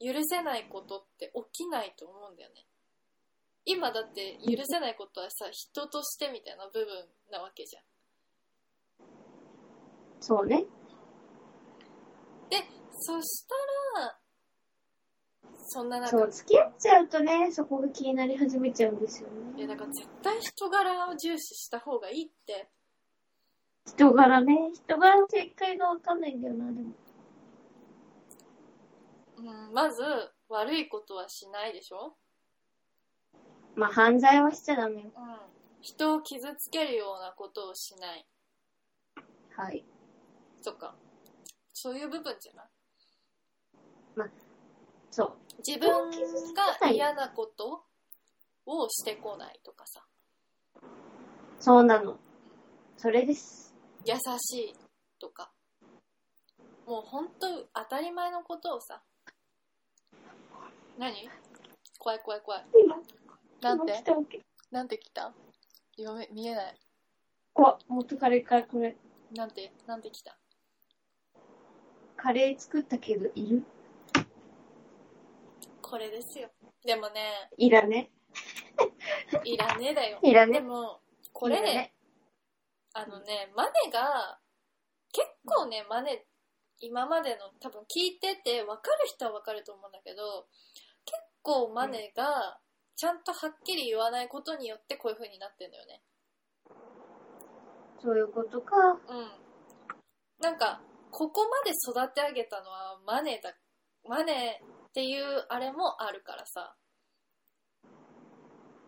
[0.00, 2.66] 許せないことって起きないと思うんだよね。
[3.64, 7.82] 今だって許せないことはさ、人としてみたいな部分なわけじゃん。
[10.20, 10.64] そうね。
[12.50, 12.58] で、
[12.98, 13.54] そした
[14.00, 14.18] ら、
[15.72, 19.74] そんな中そう、付き合っちゃうとね、そこが気になり始めちゃうんですよいや、ね。
[19.76, 22.68] だから絶対人柄を重視した方がいいって。
[23.86, 24.72] 人柄ね。
[24.74, 26.90] 人柄の正解がわかんないんだよな、でも。
[29.36, 30.02] うん、まず、
[30.48, 32.16] 悪いことはしないでしょ
[33.76, 35.12] まあ、犯罪はしちゃダメよ。
[35.16, 35.36] うん。
[35.80, 38.26] 人を傷つけるようなことをしない
[39.54, 39.84] はい。
[40.64, 40.96] とか。
[41.72, 44.30] そういう部分じゃない
[45.10, 45.49] そう。
[45.66, 46.10] 自分
[46.80, 47.84] が嫌なこと
[48.66, 50.02] をしてこないとかさ。
[51.58, 52.18] そうなの。
[52.96, 53.74] それです。
[54.06, 54.74] 優しい
[55.18, 55.50] とか。
[56.86, 59.02] もう本当当たり前のことをさ。
[60.98, 61.28] 何？
[61.98, 62.64] 怖い怖い怖い。
[62.82, 62.96] 今、
[63.60, 64.04] なんて？
[64.70, 65.32] なんて来た？
[65.98, 66.78] 読め、見えない。
[67.52, 68.96] 怖っ元カレからこれ、
[69.34, 70.36] なんて、なんて来た？
[72.16, 73.62] カレー作ったけど、いる
[75.90, 76.48] これですよ。
[76.84, 78.12] でもね、いらね。
[79.44, 80.20] いらねえだよ。
[80.22, 80.52] いらね。
[80.52, 81.00] でも、
[81.32, 81.92] これ、ね
[82.94, 84.38] あのね、マネが、
[85.12, 86.24] 結構ね、マネ、
[86.78, 90.46] 今までの多分聞いてて分かる人は分かると思うんだけど、
[91.04, 92.60] 結構マネが
[92.94, 96.02] ちゃんとはっきり言わないことによってこういう風になってんだよね。
[98.00, 98.76] そういうことか。
[99.08, 99.28] うん。
[100.38, 100.80] なんか、
[101.10, 103.52] ここまで育て上げたのはマネだ
[104.08, 106.74] マネっていうあれもあるからさ。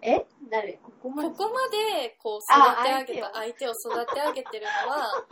[0.03, 0.27] え？
[0.51, 0.81] 誰？
[0.83, 1.29] ここまで？
[1.31, 2.75] ここまでこうあ
[3.05, 5.25] 育て上げた相手を育て上げてるのは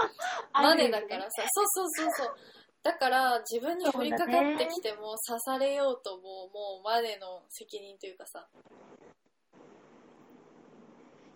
[0.54, 2.36] マネだからさ、そうそうそうそう。
[2.84, 8.48] だから自分に降りかかってきても刺されようとももうマネの責任というかさ。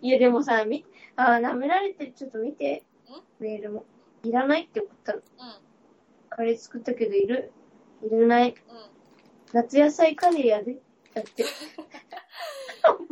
[0.00, 0.84] いや、でもさ、み、
[1.16, 2.84] あー、舐められてる、ちょっと見て。
[3.08, 3.42] ん？
[3.42, 3.84] メールも。
[4.22, 5.18] いらないって送ったの。
[5.18, 5.22] う
[6.30, 7.52] カレー作ったけど、いる？
[8.02, 8.50] いらない。
[8.52, 8.93] んうん
[9.54, 10.74] 夏野菜カレーやで。
[11.14, 11.44] だって。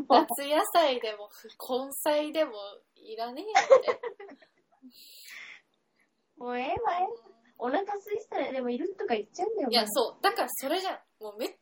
[0.08, 1.30] 夏野菜でも
[1.86, 2.52] 根菜でも
[2.96, 4.00] いらねえよって。
[6.36, 7.08] もうええわ、ええわ
[7.58, 9.68] お腹空いてたらでもいるとか言っちゃうんだよ。
[9.70, 10.22] いやそう。
[10.22, 11.00] だからそれじゃん。
[11.22, 11.56] もうめっちゃ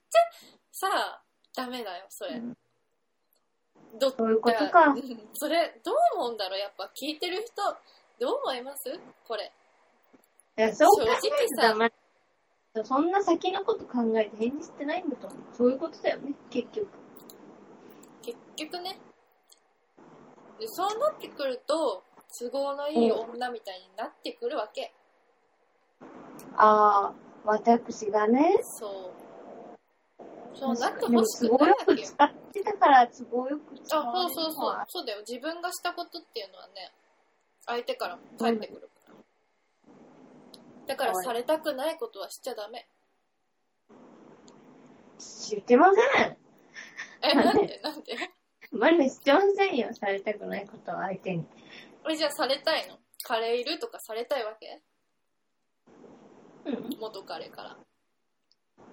[0.72, 1.22] さ
[1.55, 2.57] ダメだよそれ、うん。
[3.99, 4.87] どそういうことか。
[4.87, 5.31] うん。
[5.35, 6.59] それどう思うんだろう？
[6.59, 7.62] やっぱ聞いてる人
[8.18, 8.99] どう思います？
[9.28, 9.53] これ。
[10.57, 11.91] いや、そう考正直えてたら、ま
[12.85, 15.39] そんな先のこと考えて返事してないんだと思う。
[15.53, 16.89] そういうことだよね、結局。
[18.23, 18.99] 結局ね。
[20.61, 22.05] でそうなってくると
[22.39, 24.93] 都合のいい女みたいになってくるわけ、
[26.57, 27.14] ああ、
[27.45, 28.59] 私がね。
[28.62, 29.21] そう。
[30.55, 31.97] そうなってほしくないわけよ。
[31.97, 34.35] く使ってたから都合よく使あわれる。
[34.35, 34.85] そうそうそう。
[34.87, 35.21] そうだよ。
[35.27, 36.93] 自分がしたことっていうのはね
[37.66, 38.89] 相手からも返ってくる
[40.91, 42.84] だからされたくないことはしちゃダメ。
[45.18, 46.36] 知ってません。
[47.22, 47.80] えなんで？
[47.80, 48.16] なんで？
[48.72, 51.45] マジ知ってませんよ、されたくないことは相手に。
[52.11, 52.99] えじゃあされたいの？
[53.22, 54.82] カレーいるとかされたいわけ？
[56.66, 56.97] うん。
[56.99, 57.76] 元カレから。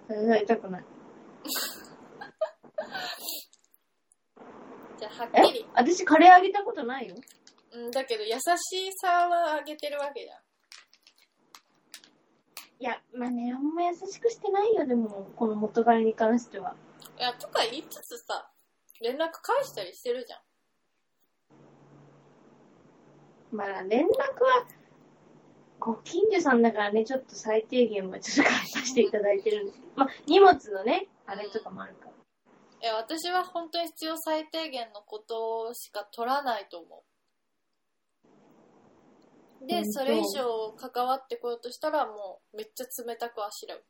[0.07, 0.85] されたくない。
[4.99, 5.65] じゃあはっえきり。
[5.73, 7.15] 私カレーあげたことないよ。
[7.73, 10.39] うんだけど優しさはあげてるわけじゃん
[12.79, 16.75] いや、まあね、あんま優しくしてないよ、でも、この元彼に関しては。
[17.17, 18.51] いやとか言いつつさ
[19.01, 20.39] 連絡返したりしてるじゃん
[23.51, 24.67] まあ連絡は、
[25.79, 29.93] ご近所さんだからね、ちょっと最低限はちょっと返させていただいてるんですけど。
[29.95, 32.11] まあ、荷物のね、あれとかもあるから。
[32.79, 37.16] いや私は本当に必要最低限のことしか取らないと思う
[39.65, 43.83] でそれ以上関わってこようとしたらもうめっちゃ冷たくあしらう。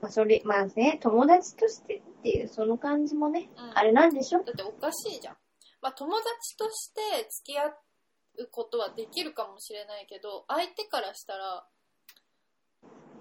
[0.00, 3.78] まあ、それ、まあね、友達としてっていう、その感じもね、うん。
[3.78, 4.42] あれなんでしょ？
[4.44, 5.36] だっておかしいじゃん。
[5.80, 7.00] まあ友達として
[7.30, 11.66] 付き合うことはできるかもしれないけど、相手からしたら、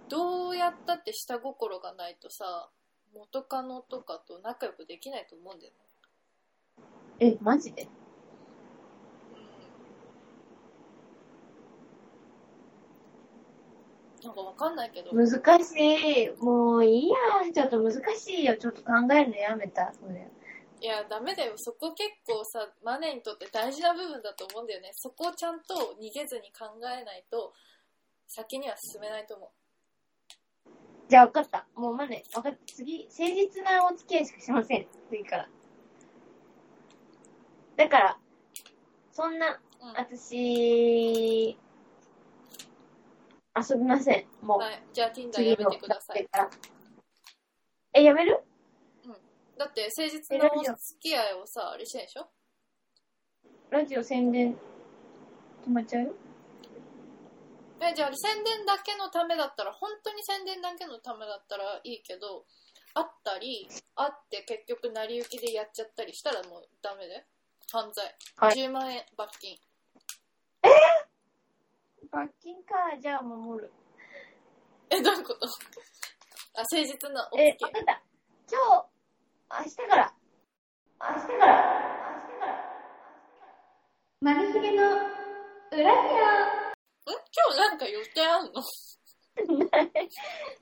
[0.09, 2.69] どうやったって下心がないとさ、
[3.13, 5.77] 元カノとかと仲良くできないと思うんだよね。
[7.19, 7.87] え、マジで？
[14.25, 15.29] なんかわかんないけど、難
[15.63, 16.29] しい。
[16.43, 17.15] もういいや。
[17.53, 18.57] ちょっと難しいよ。
[18.57, 19.93] ちょっと考えるのやめた。
[19.93, 20.27] それ。
[20.81, 21.53] いや、ダメだよ。
[21.57, 24.89] そこ結構さ、マネにとって大事な部分だと思うんだよね。
[24.93, 27.53] そこをちゃんと逃げずに考えないと、
[28.27, 29.49] 先には進めないと思う。
[31.07, 31.67] じゃあ分かった。
[31.75, 32.57] もうまね、分かった。
[32.73, 34.87] 次、誠実なお付き合いしかしません。
[35.11, 35.49] 次から。
[37.77, 38.17] だから、
[39.11, 39.93] そんな、うん。
[39.93, 41.57] 私、
[43.55, 44.25] 遊びません。
[44.41, 44.59] もう。
[44.59, 44.83] はい。
[44.93, 46.27] じゃあ Tinder やめてください。
[47.93, 48.39] え、やめる？
[49.57, 52.27] だって誠実なお付き合いをさ、あれしてんでしょ？
[53.69, 54.57] ラジオ宣伝、
[55.65, 56.03] 止まっちゃう？
[56.03, 56.13] よ。
[57.79, 62.45] え、じゃあ宣伝だけのためだったら、本当に宣伝だけのためだったらいいけど、
[62.93, 67.23] 会ったり、会って結局成り行きでやっちゃったりしたらもうダメで？
[67.71, 68.13] 犯罪。
[68.35, 69.57] はい10万円罰金。
[72.15, 73.73] 罰金か、じゃあ守る。
[74.89, 75.47] え、どういうこと？
[76.55, 78.01] あ、誠実なおえ、分かった。
[78.49, 78.57] 今
[79.59, 80.13] 日、明日から。
[81.01, 81.51] 明日から。
[81.51, 82.65] 明日から。
[84.21, 84.99] マミヒゲの裏
[85.71, 85.91] 切らん
[87.03, 88.63] 今日なんか予定あんの？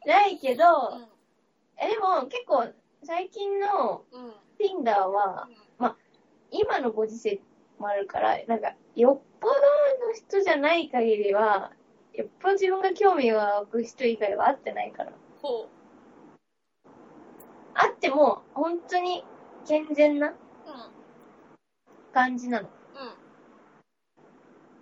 [0.07, 0.63] ないけど、
[1.77, 2.65] え、でも結構
[3.03, 4.25] 最近のうん。
[4.25, 4.33] うん。
[4.59, 5.47] Tinder は、
[6.49, 7.39] 今のご時世
[7.77, 11.73] もあるから、なんか4この人じゃない限りは、
[12.13, 15.11] よっぽど自分が興味を湧く人以外は会ってないから。
[15.41, 16.87] ほう。
[17.73, 19.25] 会っても、本当に
[19.67, 20.35] 健全なうん。
[22.13, 22.69] 感じなの。
[22.69, 22.71] うん。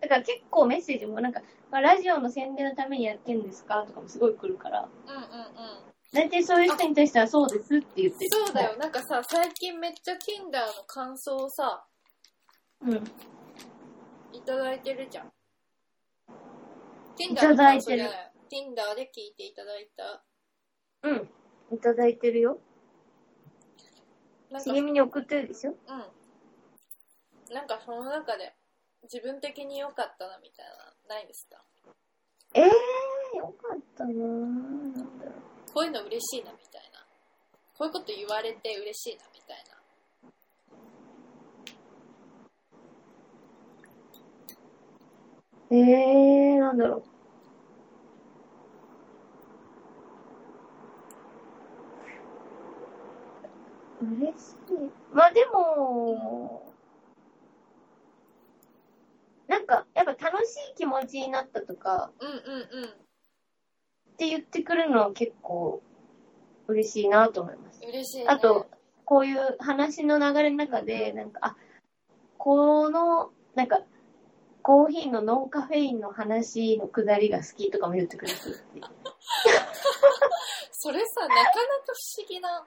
[0.01, 1.41] だから結構メッセージもなんか、
[1.71, 3.83] まあ、ラジオの宣伝のためにやってんですか？
[3.87, 5.23] とかもすごい来るから、うんうんうん。
[6.11, 8.29] 大体そういう人に対してはそうですって言ってる。
[8.31, 8.77] そうだよ。
[8.77, 11.85] なんかさ、最近めっちゃ Tinder の感想をさ、
[12.81, 13.11] うん。
[14.33, 15.31] いただいてるじゃん。
[17.17, 18.03] Tinder いただいてる
[18.49, 20.23] Tinder で聞いていただいた。
[21.03, 21.29] うん。
[21.75, 22.59] いただいてるよ。
[24.49, 25.71] なんか、茂みに送ってるでしょ？
[25.71, 27.53] うん。
[27.53, 28.53] なんかその中で
[29.03, 30.65] 自分的に良かったなみたい
[31.07, 31.63] な、ないですか？
[32.53, 34.13] ええー、よかったな。
[35.73, 36.99] こういうの嬉しいなみたいな。
[37.77, 39.80] こういうこと言われて嬉しいなみたいな。
[45.71, 47.03] ええー、なんだろう。
[54.05, 54.91] 嬉しい。
[55.13, 56.73] まあでも、
[59.47, 62.33] なんか、やっぱ楽しい気持ちになったとかうんうん
[62.83, 62.89] うん。
[62.89, 62.91] っ
[64.17, 65.81] て言ってくるのは結構
[66.67, 67.79] 嬉しいなと思います。
[67.87, 68.25] 嬉しい、ね。
[68.27, 68.67] あと、
[69.05, 71.55] こういう話の流れの中で、なんか、あ、
[72.37, 73.81] この、なんか、
[74.63, 78.37] コーヒーのノンカフェインの話のくだりが好きとかも言ってくれて。
[80.71, 81.51] それさ、なかなか
[81.87, 82.65] 不思議な、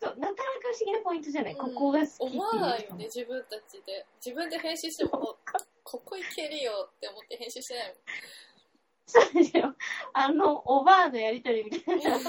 [0.00, 0.42] そう、なかなか
[0.72, 4.06] 不思議なポイントじゃない、うんここが好き思わないよね、自分たちで。
[4.24, 5.38] 自分で編集しても、お
[5.84, 7.96] ここいけるよって思って編集してないもん。
[9.06, 9.74] そうですよ。
[10.12, 12.16] あの、おばあのやりとりみたいな。
[12.16, 12.20] え？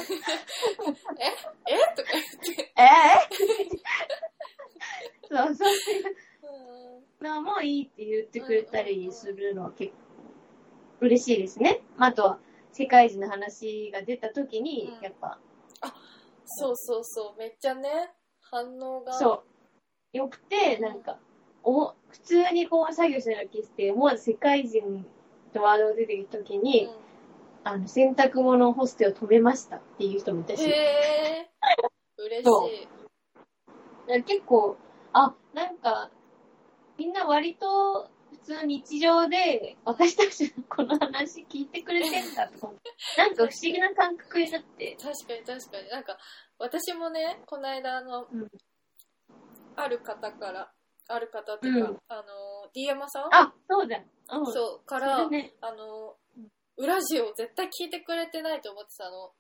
[1.68, 1.78] え？
[1.96, 2.24] とか言っ
[2.56, 2.74] て。
[2.76, 2.82] え？
[5.32, 6.16] ー、 そう、そういう
[7.24, 9.98] のもいいって言ってくれたりするのは結構
[11.02, 11.82] 嬉しいですね。
[11.98, 12.40] まあ、あとは、
[12.72, 15.40] 世界人の話が出た時にうん、やっぱ、
[16.46, 18.12] そうそうそう、めっちゃね、
[18.42, 19.14] 反応が。
[19.14, 19.44] そ
[20.14, 21.20] う、よくて、なんか、
[21.64, 25.06] お普通にこう作業してる時って、思わず世界人
[25.54, 26.94] とワードが出てきた時に、うん。
[27.66, 31.50] あの、洗濯物ホステを止めましたっていう人もいたし、へえ。
[32.18, 34.24] 嬉そしい。
[34.24, 34.78] 結構、
[35.14, 36.12] あ、なんか、
[36.98, 45.90] みんな割と普通日常で私たちのこの話聞いてくれてんだとか思って、 なんか不思議な感覚になって、確かに確かに。
[45.90, 46.18] なんか、
[46.58, 48.48] 私もね、この間、あの、うん
[49.76, 50.72] ある方から、
[51.08, 53.34] ある方っていうか、うんあの、D 山さん？
[53.34, 54.04] あ、そうだ。
[54.30, 54.46] うん。
[54.54, 56.16] そう、かそら、れね、あの、
[56.78, 59.34] 裏ジオ絶対聞いてくれてないと思ってたの。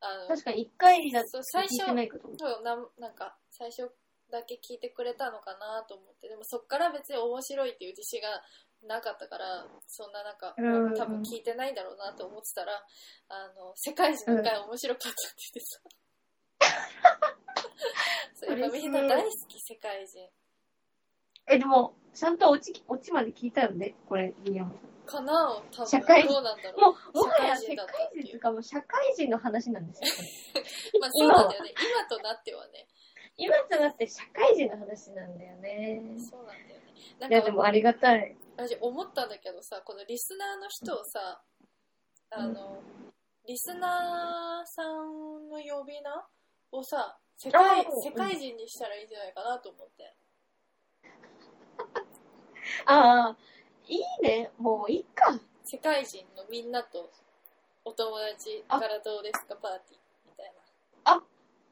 [0.00, 2.28] あの、確かに一回だとそう最初聞いてないかと。
[2.36, 3.90] そうなんなんか、最初
[4.32, 8.42] だけ聞いてくれたのかなと思って、でもそっから別に面白いっていう自信が
[8.82, 12.82] なかったから、そんななんか、うん多分聞いてないんだろうなと思ってたら、
[13.28, 15.20] あの、世界人の回面白かったって
[15.54, 16.76] 言ってた。
[18.34, 20.28] そうやっぱみんな大好き、世界人。
[21.46, 24.92] え、でも、ちゃんとオチ、オチまで聞いたよね、これ、宮本さん。
[25.04, 25.62] かな？
[25.70, 27.86] 多分社会人どうなんだろもう、もはや世界
[28.22, 30.62] 人とかもう社会人の話なんですよ。
[31.00, 31.74] まあそうなんだよね。
[31.76, 32.88] 今となってはね。
[33.36, 36.02] 今となって社会人の話なんだよね。
[36.18, 36.82] そうなんだよね。
[37.20, 38.36] ないや、でもありがたい。
[38.56, 41.42] 私思ったんだけどさこのリスナーの人をさ
[42.30, 42.82] あの、
[43.46, 46.26] リスナーさんの呼び名
[46.72, 50.14] をさ世界世界人にしたらいいんじゃないかなと思って、
[52.86, 53.36] ああ、
[53.88, 54.50] いいね。
[54.58, 55.38] もういいか。
[55.64, 57.10] 世界人のみんなと
[57.84, 60.52] お友達からどうですかパーティーみたい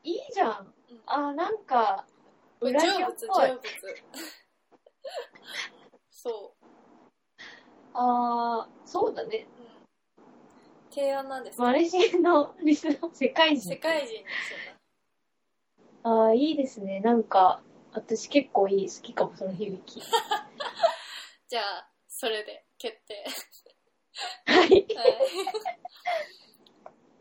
[0.02, 0.74] いいじゃん。
[0.91, 2.07] うんああ、なんか、
[2.61, 3.64] な裏成仏ジオっぽ
[6.11, 6.55] そ
[7.95, 9.47] ああ、そうだね。
[9.59, 9.68] う、うん、
[10.91, 13.68] 提案なんですマレーシアのリスナー、世界人。
[13.70, 14.24] 世界人
[16.03, 17.01] ああ、いいですね。
[17.01, 17.62] なんか、
[17.93, 20.01] 私結構いい、好きかも、その響き。
[20.01, 20.03] う
[21.49, 23.24] じゃあそれで決定
[24.47, 24.68] はい。
[24.68, 24.86] はい。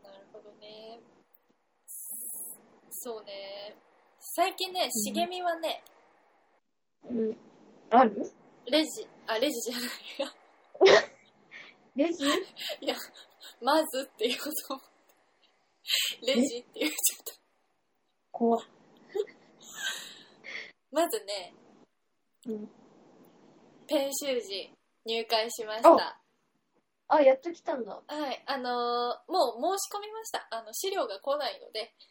[0.02, 1.00] なるほどね。
[3.02, 3.74] そうね。
[4.18, 5.82] 最近ね、茂みはね、
[7.08, 7.36] うん。
[7.88, 8.30] ある？
[8.66, 11.00] レジ、あ、レジじゃないよ。
[11.96, 12.24] レジ？
[12.82, 12.94] いや、
[13.62, 14.82] まずっていうことも。
[16.26, 17.40] レジって言っちゃった。
[18.30, 18.66] 怖っ
[20.90, 21.54] まずね、
[22.46, 22.68] うん。
[23.86, 24.70] ペン習字
[25.06, 26.20] 入会しました。
[27.08, 28.02] あ、やっと来たんだ。
[28.06, 30.46] はい、あのーもう申し込みました。
[30.50, 32.09] あの、資料が来ないので、申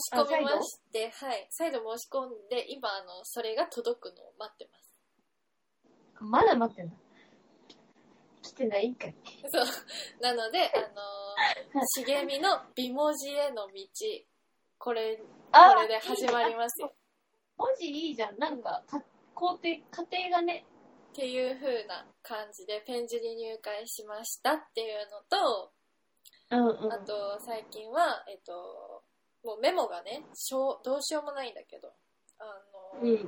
[0.00, 4.86] し込みまして、はい、再度申し込んで、今、あの、それが届くのを待ってます。
[6.20, 6.94] まだ待ってんだ。
[8.42, 9.14] 来てないんかい。
[9.50, 9.64] そう。
[10.20, 10.80] なので、 あ
[11.74, 13.72] のー、茂みの美文字への道、
[14.78, 16.92] これ、こあれで始まりますよ。
[17.56, 18.38] 文字いいじゃん。
[18.38, 19.02] なんか、か
[19.34, 20.64] 工程、家庭がね。
[21.12, 25.72] っていう風な感じで、ペン字に入会しましたっていうのと、
[26.50, 26.92] うんうん。
[26.92, 28.95] あと、最近は、えっと、
[29.46, 31.92] もうメモがね、しょうどうしようもないんだけど、
[32.40, 32.44] あ
[32.98, 33.10] の、うん。
[33.12, 33.26] えー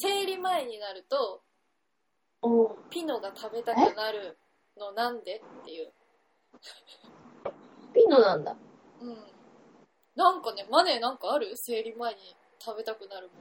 [0.00, 1.42] 生理前になると、
[2.90, 4.38] ピノが食べたくなる
[4.78, 5.92] のなんでっていう。
[7.94, 8.56] ピノなんだ。
[9.00, 9.16] うん。
[10.14, 11.52] なんかね、マネなんかある？
[11.56, 13.34] 生理前に食べたくなるも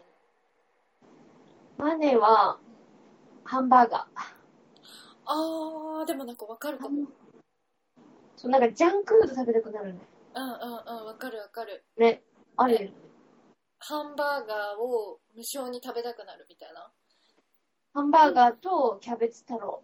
[1.80, 1.90] の。
[1.90, 2.60] マネは、
[3.44, 4.08] ハンバーガ
[5.26, 7.08] あー、でもなんかわかるかも。
[8.36, 10.00] そう、なんかジャンクフード食べたくなるね。
[10.42, 11.84] うんうん、わかるわかる。
[11.98, 12.24] ね。
[12.56, 12.94] あるよね。
[13.80, 16.92] ハンバーガーを無償に食べたくなるみたいな？
[17.94, 19.84] ハンバーガーとキャベツ太郎。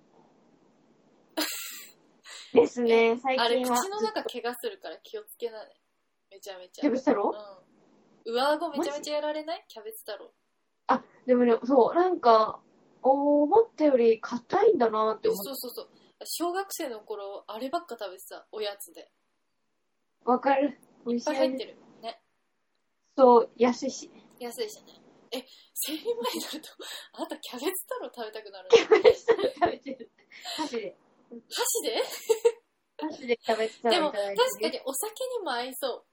[2.54, 3.78] ですね、最あれ、近は。
[3.80, 5.80] 口の中怪我するから気をつけなね。
[6.32, 6.82] めちゃめちゃ。
[6.82, 7.32] キャベツ太郎？
[8.26, 8.34] うん。
[8.34, 9.66] 上顎めちゃめちゃやられない？
[9.68, 10.32] キャベツ太郎。
[10.88, 12.62] あ、でもね、そう、なんか、
[13.01, 15.89] お思ったより硬いんだなって思っそうそうそう。
[16.26, 19.12] 小学生の頃、あればっか食べてた、おやつで。
[20.26, 20.32] た。
[20.32, 20.80] わかる。
[21.05, 21.39] 美いっ味しいよね。
[21.39, 21.76] ぱい入ってる。
[22.01, 22.21] ね。
[23.17, 24.11] そう、安いし。
[24.39, 24.93] 安いしね。
[25.32, 25.43] え、
[25.74, 26.69] 生理前になると、
[27.13, 28.78] あなたキャベツ太郎食べたくなるの？
[28.78, 30.11] キャベツ太郎食べてる。
[30.57, 30.97] 箸で。
[31.30, 32.03] 箸で？
[32.97, 34.49] 箸でキャベツ太でも、郎いただいてる。
[34.51, 36.05] 確かにお酒にも合いそう。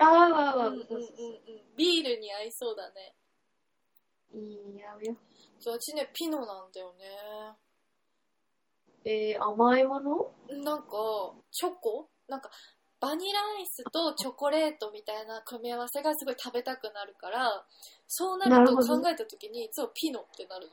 [0.00, 0.96] あーわーわーうんうんうんう
[1.72, 1.76] ん。
[1.76, 3.16] ビールに合いそうだね。
[4.32, 4.38] い
[4.74, 5.16] いやよ。
[5.60, 7.56] そう、うちね、ピノなんだよね。
[9.04, 10.34] えー、甘いもの？
[10.48, 12.10] なんか、チョコ？
[12.26, 12.50] なんか、
[13.00, 17.64] バニラアイスとチョコレートみたいな組み合わせがすごい食べたくなるから、
[18.08, 20.72] そうなると考えた時にいつもピノってなるの。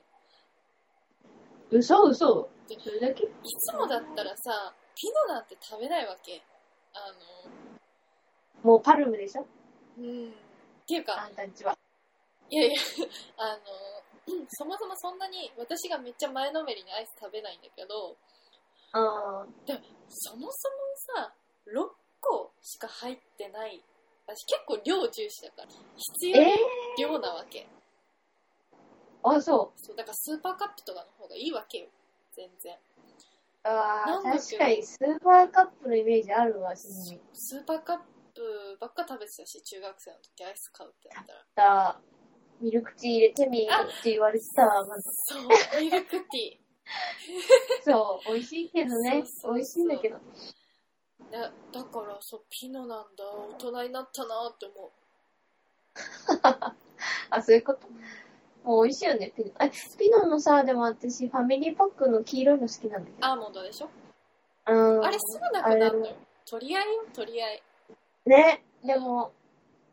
[1.71, 3.23] 嘘嘘でそれだけ？
[3.26, 3.28] い
[3.59, 6.41] つもだったらさ、ピノなんて食べないわけ。
[6.93, 7.13] あ
[8.63, 9.41] もうパルムでしょ？
[9.41, 9.47] の、
[9.99, 10.30] うん。
[10.30, 10.32] っ
[10.88, 11.78] ていうか、あんたんちは。
[12.49, 12.80] いやいや、
[13.38, 13.57] あ
[14.32, 18.15] の、 そもそもそんなに私がめっちゃ前のめりにアイス食べないんだけど、
[18.93, 19.45] あ
[20.09, 20.76] そもそも
[21.23, 21.34] さ、
[21.67, 21.89] 6
[22.30, 23.84] 個しか入ってない。
[24.28, 25.67] 私結構量重視だから、
[25.97, 26.30] 必ー。
[26.32, 26.55] 要え
[26.97, 27.67] 量なわけ。
[29.23, 29.80] ー、あ、そう。
[29.80, 31.88] そう、だからスーパーカップとかの方がいいわけよ。
[32.36, 32.76] 全然。
[33.63, 36.76] ああ、確かにスーパーカップのイメージあるわ。
[36.76, 37.97] スーパーカッ
[38.34, 41.84] プばっか食べてたし、中学生の時アイス買うってなったら。
[41.93, 42.01] だ
[42.61, 44.86] ミルクティー入れてみって言われてたわ。
[44.86, 46.59] まずそう、ミルクテ
[47.84, 50.19] そう、美味しいけどね美味しいんだけど。
[51.32, 51.41] ィー。
[51.41, 53.23] だだから、そう、ピノなんだ。
[53.26, 54.91] 大人になったなって思う。
[57.30, 57.88] あ、そういうこと。
[58.63, 59.51] もう美味しいよね、ピノ。
[59.61, 63.28] え、ピノのさ、でも私、ファミリーパックの黄色いの好きなんだけど。
[63.28, 63.89] アーモンドでしょ？
[64.67, 65.05] うん。
[65.05, 66.15] あれすぐなくなるのよ。
[66.45, 67.63] 取り合いよ、取り合い。
[68.26, 69.32] ね、でも、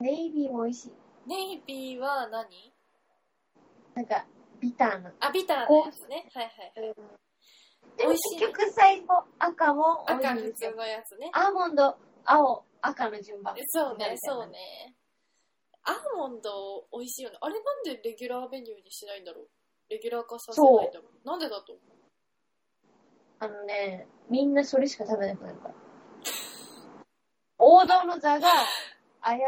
[0.01, 0.93] ネイビーも美味しい。
[1.27, 2.73] ネイビーは何？
[3.95, 4.27] なんか、
[4.59, 5.13] ビターな。
[5.21, 6.31] あ、ビターなやつね。
[6.35, 6.95] はいはいはい。
[7.97, 10.77] でも美味しい結局最後、赤も美赤普通味しいんですよ。
[10.77, 11.31] のやつね。
[11.33, 13.55] アーモンド、青、赤の順番。
[13.69, 14.95] そうね、そうね。
[15.85, 17.39] アーモンド美味しいよね。
[17.41, 19.49] あれなんでレギュラーメニューにしないんだろう？
[19.91, 21.85] レギュラー化させないんだろうなんでだと思う？
[23.41, 25.75] あのね、みんなそれしか食べなくなるから。
[27.59, 28.49] 王道の座が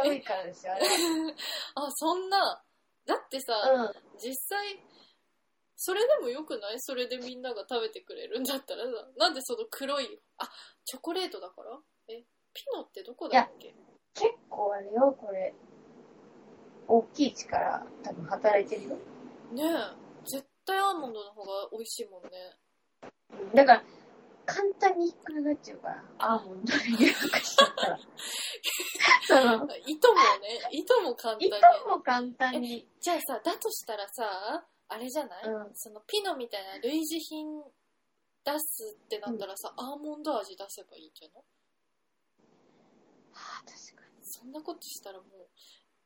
[0.03, 0.87] 危ういからですよ、あれ。
[1.77, 2.63] あ、そんな。
[3.07, 3.93] だってさ、うん。
[4.19, 4.81] 実際、
[5.77, 6.81] それでもよくない？
[6.81, 10.49] それでみんなが食べてくれるんだったらさ、なんでその黒い、あ、
[10.85, 11.79] チョコレートだから？
[12.09, 12.23] え、
[12.53, 13.75] ピノってどこだっけ？
[14.15, 15.53] 結構あれよ、これ。
[16.87, 18.97] 大きい力、多分働いてるよ。
[19.53, 22.31] ねえ、絶対アーモンドの方が美味しいもんね。
[23.55, 23.83] だから、
[24.47, 27.99] 簡単にひっくり返っちゃうから、アーモンドに入れなくしちゃったら。
[29.27, 29.35] そ
[29.67, 31.47] の、糸もね、糸も簡単に。
[31.49, 32.87] 糸も簡単に。
[33.01, 37.63] じゃあさ、だとしたらさ、あれじゃない、うんそのピノみたいな類似品
[38.45, 41.45] 出すってなったらさ、アーモンド味出せばいいんじゃない？
[43.33, 45.49] はあ、確かそんなことしたらもう、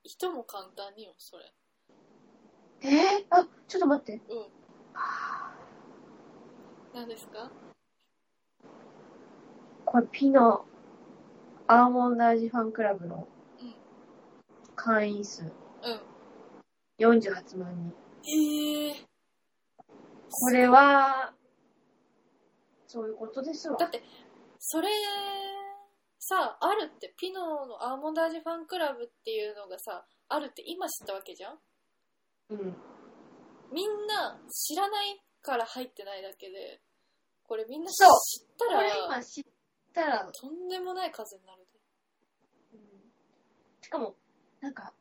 [0.05, 1.53] 糸も簡単によ、それ。
[2.91, 2.97] に。
[2.97, 4.21] えー、あ、ちょっと待って。
[4.29, 4.39] うん。
[4.39, 4.47] は
[4.95, 5.55] あ
[6.95, 7.51] 何ですか？
[9.85, 10.65] これ、ピノ、
[11.67, 13.27] アーモンド味ファンクラブの
[13.61, 13.75] うん
[14.77, 15.53] 会員数、うん。
[16.99, 17.93] 48万人。
[18.31, 18.97] ええ
[20.31, 21.35] これは、
[22.87, 23.87] そういうことですわだ。
[23.87, 24.03] って、
[24.59, 24.89] それ、
[26.19, 31.59] さ、あるって、ピノのアーモンド味ファンクラブっていうのがさ、あるって今知ったわけじゃん？
[32.51, 32.77] うん。
[33.73, 36.81] みんな知らないから入ってないだけで、
[37.45, 38.07] これみんな知っ
[38.59, 39.45] たこれら、今知っ
[39.95, 41.81] たら、とんでもない数になるで。
[43.81, 44.15] しかも、
[44.61, 44.93] なんか、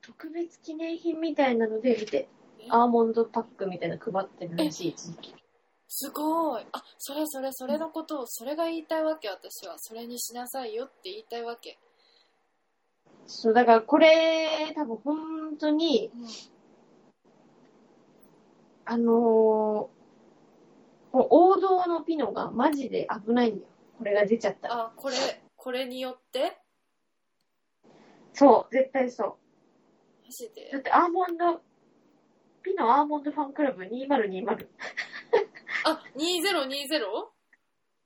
[0.00, 2.28] 特別記念品みたいなので見てえ、
[2.70, 5.34] アーモンドパックみたいなの配ってるらしい、一時期。
[5.88, 6.66] すごい。
[6.72, 9.74] あ、それそれ、それのことを、それが言いたいわけ、私は。
[9.78, 11.78] それにしなさいよって言いたいわけ。
[13.26, 16.26] そう、だからこれ、多分本当に、うん。
[18.84, 20.02] あのー
[21.14, 23.68] 王道のピノがマジで危ないんだよ。
[23.98, 24.74] これが出ちゃったら。
[24.86, 25.16] あ、これ、
[25.56, 26.56] これによって？
[28.32, 29.36] そう、絶対そう。
[30.24, 30.70] マジで？
[30.72, 31.60] だってアーモンド、
[32.62, 34.66] ピノアーモンドファンクラブ2020。
[35.84, 37.28] あ、2020?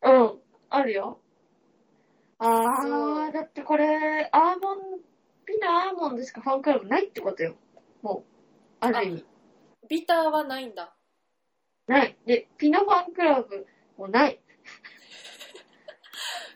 [0.02, 0.40] うん、
[0.70, 1.20] あるよ。
[2.38, 5.00] あー、だってこれ、アーモン、
[5.44, 7.56] ピノアーモンドしかファンクラブないってことよ。
[8.02, 8.30] もう、
[8.80, 9.24] ある意味。
[9.88, 10.94] ビターはないんだ。
[11.86, 12.16] ない。
[12.26, 14.40] で、ピノファンクラブもない。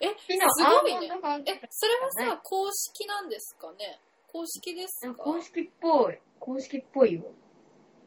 [0.00, 1.06] え、ピノすごいね
[1.46, 4.00] え、それははさ、公式なんですかね？
[4.32, 5.14] 公式ですブ。
[5.14, 6.18] か公式っぽい。
[6.38, 7.32] 公式っぽいよ。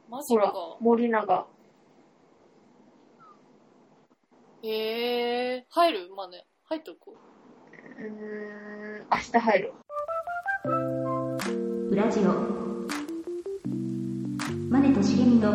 [0.09, 1.47] マジほらか。、森永。
[4.63, 6.09] へえー、入る？
[6.15, 6.45] まあね。
[6.65, 8.01] 入っとこう。
[8.01, 9.73] うーん、明日入る。
[11.89, 12.23] ウラジオ
[14.69, 15.51] マネとしげみの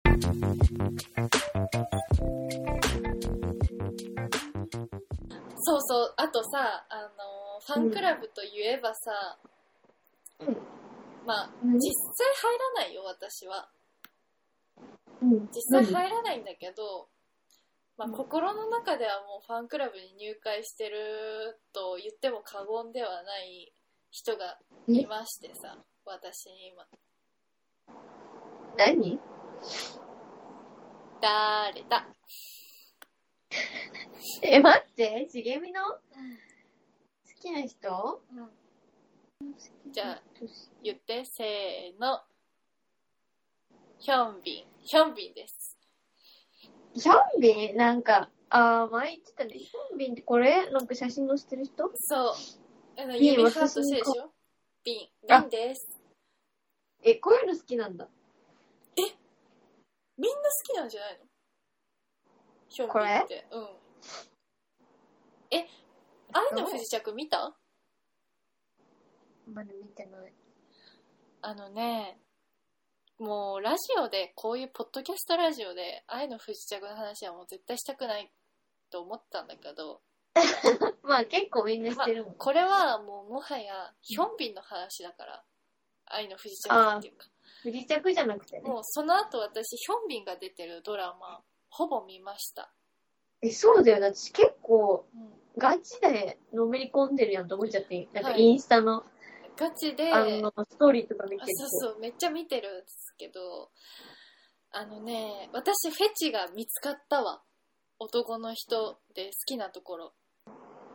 [5.59, 6.13] そうそう。
[6.17, 9.37] あとさ、あのー、ファンクラブといえばさ、
[10.39, 10.57] うん
[11.27, 13.69] まあ、うん実際入らないよ、私は。
[15.21, 15.47] うん。
[15.53, 17.07] 実際入らないんだけど、
[17.99, 23.73] まあ、うん心の中ではもうファンクラブに入会してると言っても過言ではない
[24.09, 26.87] 人がいましてさ、私に今。
[28.77, 29.19] 何？
[31.21, 32.07] 誰だ？
[34.43, 35.81] え、待って、茂みの？
[35.83, 35.99] 好
[37.41, 38.21] きな人？
[38.31, 39.91] うん。
[39.91, 40.21] じゃあ、
[40.81, 42.21] 言って、せーの。
[43.99, 44.65] ヒョンビン。
[44.85, 45.68] ヒョンビンです。
[46.99, 49.53] ヒョンビンなんか、あー、前言ってたね。
[49.53, 50.69] ヒョンビンってこれ？
[50.71, 51.89] なんか写真載せてる人？
[51.95, 52.33] そう。
[52.97, 54.31] あの、ビン指ハートしてるでしょ？
[54.83, 55.09] ビン。
[55.27, 55.87] ビあンです。
[57.03, 58.07] え、こういうの好きなんだ。
[60.17, 61.25] みんな好きなんじゃないの？
[62.67, 63.47] ヒョンビンって。
[63.51, 63.67] うん。
[65.51, 65.67] え、
[66.33, 67.55] 愛の不時着見た？
[69.47, 70.33] まだ見てない。
[71.41, 72.19] あのね、
[73.20, 78.32] もうラジオで、こういうポッドキャストラジオで愛の不時着の話はもう絶対したくない
[78.89, 80.01] と思ったんだけど、
[81.03, 82.34] まあ結構みんなしてるもん。
[82.36, 85.43] これはもうもはやヒョンビンの話だから、
[86.05, 87.28] 愛の不時着っていうか。
[87.61, 88.61] 不時着じゃなくてね。
[88.61, 92.72] もうその後私ヒョンビンが出てるドラマ、ほぼ見ました。
[93.41, 93.97] え、そうだよ。
[93.97, 98.07] 私結構うんガチでのめり込んでるやんと思っちゃって。
[98.13, 99.03] なんかはいインスタの、
[99.60, 101.68] ガチで、あの、ストーリーとか見てあると。
[101.68, 103.72] そうそう、めっちゃ見てるんですけど、
[104.72, 107.41] あのね、私フェチが見つかったわ。
[107.99, 110.14] 男の人で好きなところ。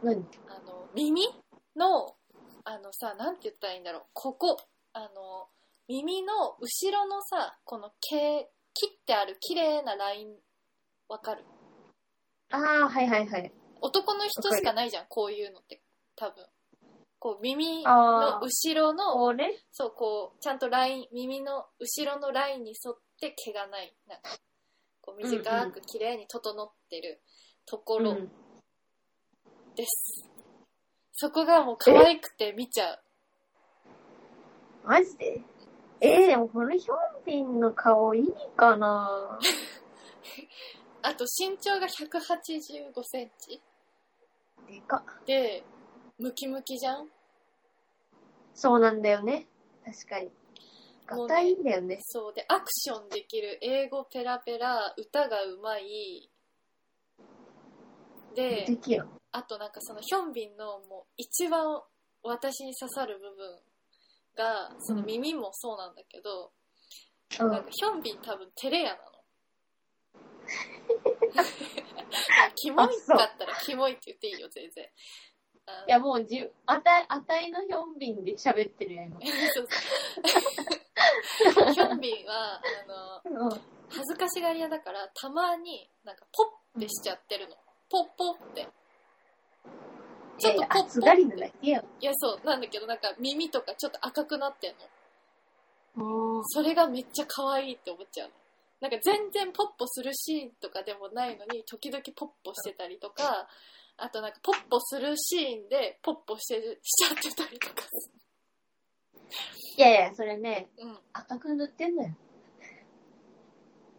[0.03, 0.25] 何？
[0.49, 1.29] あの、耳
[1.77, 2.17] の、
[2.65, 4.03] あのさ、なんて言ったらいいんだろう。
[4.15, 4.57] ここ、
[4.95, 5.49] あの、
[5.87, 10.35] 耳の後ろのさ、この毛、切ってある綺麗なライン、
[11.09, 11.45] わかる？
[12.51, 13.53] ああ、はいはいはい。
[13.83, 15.83] 男の人しかないじゃん、こういうのって。
[16.17, 16.47] 多分。
[17.25, 19.35] こう、耳あのー後ろの、
[19.73, 23.95] そう、こう、ちゃんとライン、耳の後ろのラインに沿って毛がない。
[24.07, 24.29] なんか、
[25.01, 27.23] こう短く綺麗に整ってる
[27.65, 28.31] ところうん。
[29.75, 30.29] です。
[31.15, 32.99] そこがもう可愛くて見ちゃう。
[34.85, 35.41] マジで？
[36.03, 39.39] えー、でもこのヒョンビンの顔いいかな
[41.01, 43.63] あと身長が185センチ
[44.69, 45.25] でかっ。
[45.25, 45.65] で、
[46.19, 47.11] ムキムキじゃん？
[48.55, 49.47] そうなんだよね。
[49.85, 50.27] 確かに。
[51.11, 51.99] もうねガタいいんだよね。
[52.03, 56.31] そうで、アクションできる、英語ペラペラ、歌がうまい。
[58.35, 59.11] で、できやん。
[59.33, 61.83] あとなんかそのヒョンビンのもう一番
[62.23, 63.61] 私に刺さる部分
[64.37, 66.55] が、その耳もそうなんだけど、うん
[67.51, 69.03] なんかヒョンビン多分テレ屋なの。
[72.55, 72.93] キモいか
[73.25, 74.89] ったらキモいって言っていいよ、全然。
[75.67, 82.61] あいや、もうじゅ、あたい、あたいのヒョンビンで喋ってるやん、ヒョンビンは、
[83.25, 83.61] あの、うん。
[83.89, 86.45] 恥ずかしがり屋だから、たまになんかポ
[86.79, 87.57] ッてしちゃってるの。
[87.89, 88.69] ポッポッって。
[90.39, 91.85] ちょっとポッポッ暑がりなだけやん。
[92.01, 94.75] いや、そう、なんだけど、なんか耳とかちょっと赤くなってん
[95.97, 96.43] の。
[96.47, 98.35] それがめっちゃ可愛いって思っちゃうの。
[98.81, 103.49] なんか全然ポッポするシーンとかでもないのに時々ポッポしてたりとか
[103.97, 107.75] あとなんかポッポするシーンでポッポしてるしちゃってたりとか
[109.77, 112.11] いやいや、それね、うん赤く塗ってんのよ。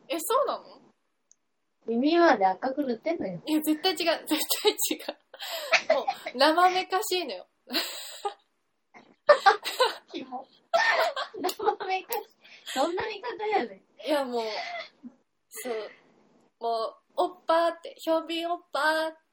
[0.08, 0.64] えそうなの？
[1.88, 3.42] 耳まで赤く塗ってんのよ。
[3.46, 4.08] いや絶対違う絶
[4.64, 5.00] 対違
[5.92, 6.06] うもう
[6.38, 7.48] 生めかしいのよ。
[10.14, 10.20] 生
[11.88, 12.20] めかし。
[12.68, 14.44] そんな見方やねいやもう
[15.50, 15.74] そう
[16.60, 19.25] もうおっぱーってひょんびんおっぱー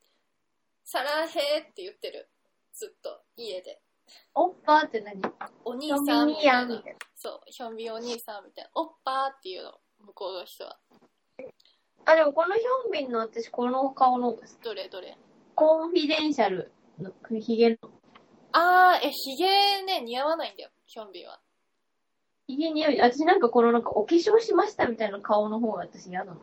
[0.85, 2.29] さらへーって言ってる。
[2.75, 3.81] ずっと家で。
[4.35, 5.21] おっぱって何？
[5.65, 6.67] お兄さんみたいな。
[6.67, 6.99] みたいな。
[7.17, 8.71] そうひょんびんお兄さんみたいな。
[8.75, 9.73] おっぱーっていうの
[10.07, 10.77] 向こうの人は。
[12.05, 15.17] あ、でもこのヒョンビンの私、この顔のどれどれ？
[15.55, 17.77] コンフィデンシャルのヒゲの。
[18.53, 21.41] あーえひげね似合わないんだよヒョンビンは
[22.53, 26.39] ヒゲに私なんかこのなんかお化粧しましたみたいな顔の方が私嫌だな。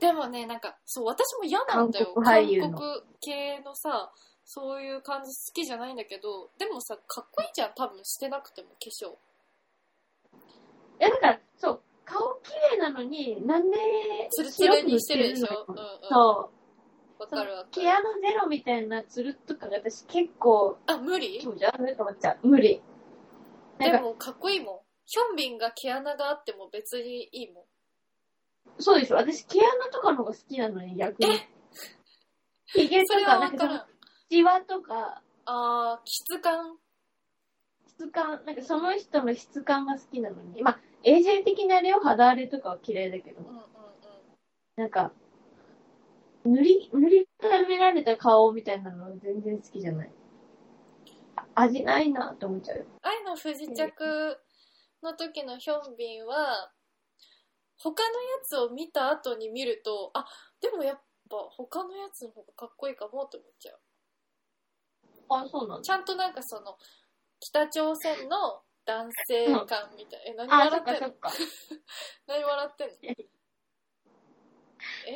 [0.00, 2.12] でもねなんかそう私も嫌なんだよ。
[2.14, 2.70] 韓国俳優の。
[2.70, 2.90] 韓国
[3.20, 4.10] 系のさ
[4.44, 8.04] そういう感じ好きじゃないんだけどでもさかっこいいじゃん多分。
[8.04, 9.12] してなくても化粧。
[11.00, 13.76] いや、だから、そう、顔綺麗なのに、なんで、
[14.30, 15.64] ツルツルにしてるでしょ？
[15.68, 16.50] うんうんそ
[17.18, 17.22] う。
[17.22, 21.38] わかる毛穴ゼロみたいなツルとかが私結構、あ無理？
[21.40, 22.46] 気持ち悪いと思っちゃう。
[22.46, 22.82] 無理。
[23.78, 27.64] でもかっこいいもんヒョンビンが毛穴があっても別にいいもん
[28.78, 29.16] そうでしょ。
[29.16, 31.28] 私毛穴とかの方が好きなのに、逆に。
[32.66, 33.86] ヒゲとか、それはなんか
[34.30, 36.78] シワとか、あー質感？
[37.86, 40.62] 質感、なんかその人の質感が好きなのに。
[40.62, 43.46] まあ、衛生的なあれよ、肌荒れとかは嫌いだけどうん。
[43.48, 43.62] うんうん
[44.74, 45.12] なんか、
[46.46, 50.10] 塗り、塗り固められた顔みたいなのは全然好きじゃない。
[51.36, 52.84] あ味ないなって思っちゃうよ。
[53.02, 54.38] 愛の不時着
[55.02, 56.72] の時のヒョンビンは
[57.78, 60.24] 他のやつを見た後に見るとあ
[60.60, 60.96] でもやっ
[61.28, 63.78] ぱ他のやつの方がかっこいいかもって思っちゃう。
[65.30, 65.82] あ、そうなんだ。
[65.84, 66.76] ちゃんとなんかその
[67.40, 70.22] 北朝鮮の男性感みたい。
[70.26, 71.14] え何あ、そ笑ってんの？
[72.26, 72.94] 何笑ってんの？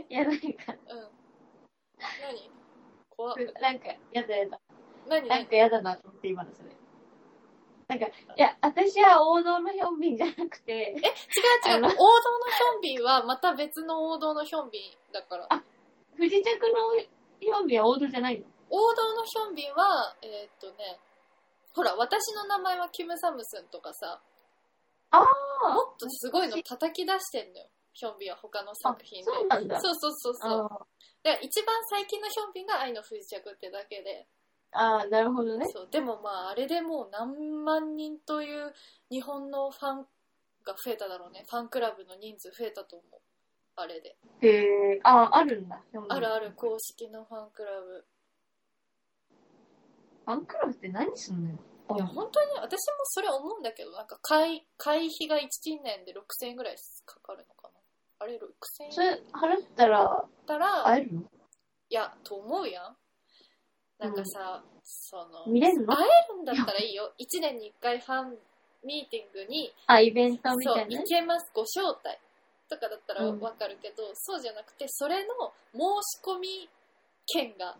[0.08, 0.48] いや、なんか、うん。
[1.98, 2.50] 何？
[3.10, 3.36] 怖っ。
[3.60, 4.60] なんか、やだやだ。
[5.08, 5.28] 何？
[5.28, 5.28] 何？
[5.28, 6.70] なんかやだなと思って、今のそれ。
[7.88, 10.98] なんか、いや、私は王道のヒョンビンじゃなくて、違う違う。
[10.98, 15.46] 王道あののヒョンビンはまた別の王道のヒョンビンだから。
[15.50, 15.62] あ
[16.16, 16.98] 不時着の
[17.38, 18.46] ヒョンビンは王道じゃないの？
[18.70, 20.98] 王道のヒョンビンは、えーっとね、
[21.74, 24.20] ほら、私の名前はキム・サムスンとかさ、
[25.12, 29.30] あもっとすごいの叩き出してんのよ、ヒョンビンは他の作品で。
[29.30, 29.80] そうなんだ。
[29.80, 30.66] そうそうそうそう。
[30.72, 30.86] あ
[31.22, 34.26] で、一番最近のヒョンビンが愛の不時着ってだけで、
[34.72, 35.66] あー、なるほどね。
[35.68, 38.72] そう、でもまあ、あれでもう何万人という
[39.10, 40.06] 日本のファン
[40.64, 41.44] が増えただろうね。
[41.48, 43.20] ファンクラブの人数増えたと思う。
[43.76, 44.16] あれで。
[44.40, 45.80] へえ、ああ、あるんだ。
[46.08, 48.04] あるある、公式のファンクラブ。
[50.24, 51.58] ファンクラブって何すんのよ。
[51.94, 57.80] いや、本当に私もそれ思うんだけど、なんか会、会費が1年で6000円ぐらいかかるのかな。
[58.18, 61.22] あれ、6000円それ、払ったら、だったら、い会えるの？
[61.90, 62.96] や、と思うやん。
[63.98, 65.94] なんかさ、その、見れるの？
[65.96, 67.12] 会えるんだったらいいよ。
[67.18, 68.36] 1年に1回ファン
[68.84, 70.88] ミーティングに、あ、イベントみそう、たいな？
[70.90, 70.96] ね。
[70.98, 72.18] 行けます、ご招待
[72.68, 75.34] とかだったらうんわかるけど、そうじゃなくて、それの
[75.72, 76.68] 申し込み
[77.26, 77.76] 権が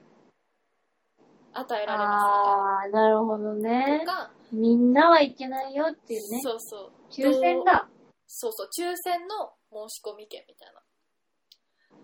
[1.52, 4.00] 与えられまああ、なるほどねな。
[4.00, 4.06] と。
[4.06, 6.40] か、みんなはいけないよっていうね。
[6.42, 6.92] そうそう。
[7.10, 7.88] 抽選だ。
[8.26, 9.52] そうそう、抽選の
[9.88, 10.82] 申し込み券みたいな。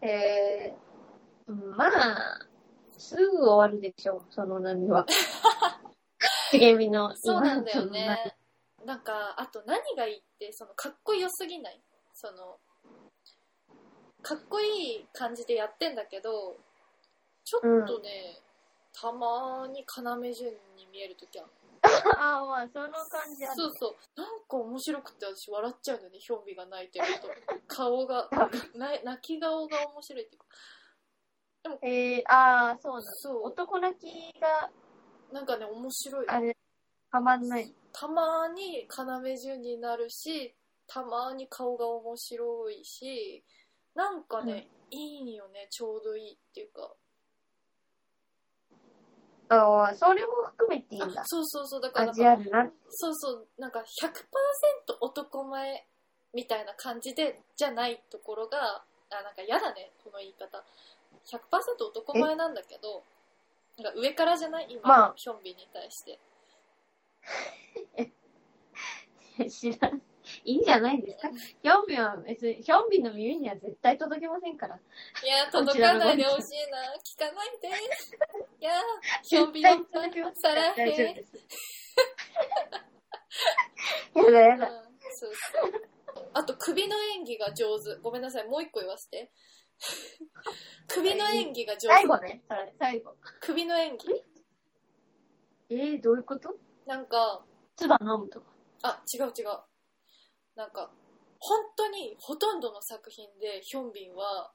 [0.09, 2.42] えー、うんまあ、
[3.03, 5.05] すぐ終わるでしょう、その波は。
[6.53, 7.15] 茂みの。
[7.17, 8.37] そうなんだよね。
[8.85, 11.81] なんか、あと何がいいって、その、かっこよすぎない？
[12.15, 12.59] その、
[14.23, 16.57] かっこいい感じでやってんだけど、
[17.45, 18.39] ちょっとね、
[18.93, 21.49] たまに要潤に見えるときある。
[22.17, 23.57] ああ、まあ、その感じある。
[23.57, 24.21] そうそう。
[24.21, 27.29] なんか面白くて私笑っちゃうんだよね、ヒョンビが泣いてると。
[27.67, 28.29] 顔が、
[28.75, 30.47] な泣き顔が面白いっていうか。
[31.83, 33.13] えー、ああ、そうなんだ。
[33.13, 33.43] そう。
[33.45, 34.71] 男泣きが、
[35.33, 36.29] なんかね、面白い。
[36.29, 36.57] あれ、
[37.11, 37.75] はまんない。
[37.93, 40.55] たまに要潤になるし
[40.87, 43.45] たまに顔が面白いし
[43.95, 46.91] なんかね、いいよねちょうどいいっていうか
[49.51, 51.25] ああ、それも含めていいんだあ。
[51.27, 52.15] そうそうそうだから。
[52.15, 55.87] そうそうなんか100%男前
[56.33, 60.65] みたいな感じでじゃないところがあなんか嫌だねこの言い方
[61.27, 61.41] 100%
[61.87, 63.05] 男前なんだけど
[63.79, 64.67] なんか上からじゃない？
[64.71, 66.19] 今まあのヒョンビンに対して、
[69.49, 70.03] 知らん。
[70.45, 71.29] いいんじゃないですか？
[71.31, 74.77] ヒョンビンは別に、ヒョンビンの耳には絶対届きませんから。
[74.77, 76.79] いや、 届かないでほしいな。
[77.03, 77.69] 聞かないで。
[78.61, 78.73] いや、
[79.23, 81.33] ヒョンビン絶対届きますさらへ大丈夫です。
[84.15, 84.71] やだやだ。
[84.71, 85.69] うんそうそ
[86.21, 86.31] う。
[86.35, 87.97] あと、首の演技が上手。
[87.97, 89.31] ごめんなさい、もう一個言わせて。
[90.89, 91.87] 首の演技が上手。
[91.89, 93.17] 最後ね、それ、最後。
[93.41, 94.25] 首の演技。
[95.71, 96.55] えー、どういうこと？
[96.87, 97.45] なんか、
[97.77, 98.47] 唾飲むとか。
[98.83, 99.47] あ、違う違う。
[100.55, 100.93] なんか、
[101.39, 104.53] 本当にほとんどの作品でヒョンビンは、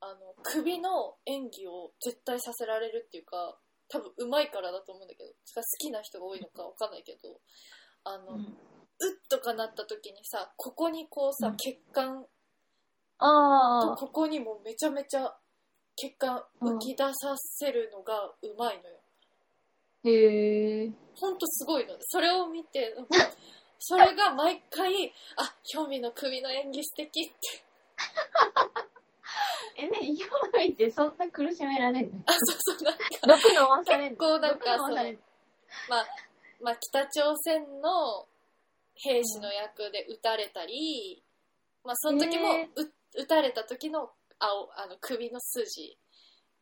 [0.00, 3.58] あの、首の演技を絶対させられるっていうか、
[3.88, 7.40] 多分上手いからだと思うんだけど、好きな人が多いのかわかんないけど、
[8.04, 12.26] あの、うっとかなった時にさ、ここにこうさ、うん血管
[13.18, 15.34] あここにもめちゃめちゃ
[15.96, 18.96] 血管浮き出させるのがうまいのよ。
[20.04, 20.92] へえ。
[21.14, 21.94] ほんとすごいの。
[22.00, 22.94] それを見て、
[23.78, 27.64] それが毎回、あ、ヒョンビンの首の演技素敵って。
[29.76, 32.18] え、ね、ヒョンビンってそんな苦しめられんの？
[32.26, 34.16] あ、そうそう、なんか、毒飲まされんの？
[34.16, 35.20] 結構なんか毒飲まされんの？
[35.88, 36.06] まあ、
[36.60, 38.26] まあ、北朝鮮の
[38.96, 41.22] 兵士の役で撃たれたり、
[41.84, 45.98] まあ、その時もへう撃たれた時の青あの首の筋、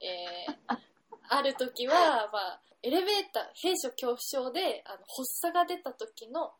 [0.01, 0.79] えー
[1.29, 6.53] ある時は、まあ、エレベーター、兵所恐怖症であの発作が出た時の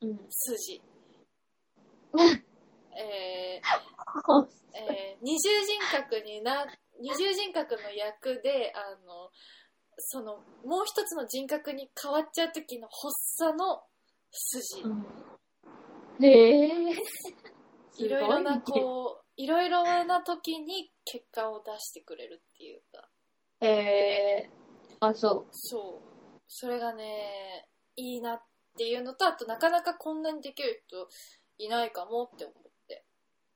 [0.00, 0.26] うん。
[0.30, 0.80] 筋、
[2.96, 6.66] えーえー二重人格にな
[7.00, 9.30] 二重人格の役であの
[9.98, 13.82] そのもう一つの人格に変わっちゃう時の発作の
[14.30, 15.06] 筋、うん
[16.20, 16.96] へえ。
[17.98, 23.08] いろいろなこういろいろな時に結果を出してくれるっていうか
[23.60, 24.50] へえ。
[25.00, 28.42] あ、そそうそれがねいいなっ
[28.76, 31.08] ていうのとあとなかなかこんなにできる人
[31.58, 32.54] いないかもって思っ
[32.88, 33.04] て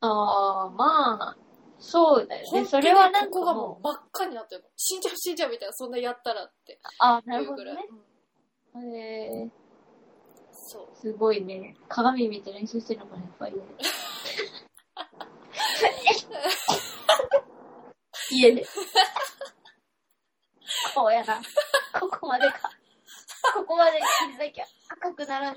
[0.03, 0.07] う。
[0.07, 1.37] ああ、まあ、
[1.79, 2.65] そうだよね。
[2.65, 7.89] それはなんかここがももう、う真っ赤になってるの死んじゃう死んじゃうみたいなそんなやったらってあないうぐらい、るほどね。
[7.91, 8.13] うん
[8.95, 9.51] へえ。
[10.53, 11.77] そうすごいね。
[11.89, 13.63] 鏡見て練習してるのもやっぱりね。
[18.31, 18.67] 家で。
[20.95, 21.41] こうやな。
[21.99, 22.71] ここまでか。
[23.55, 25.57] ここまで切りなきゃ赤くならん。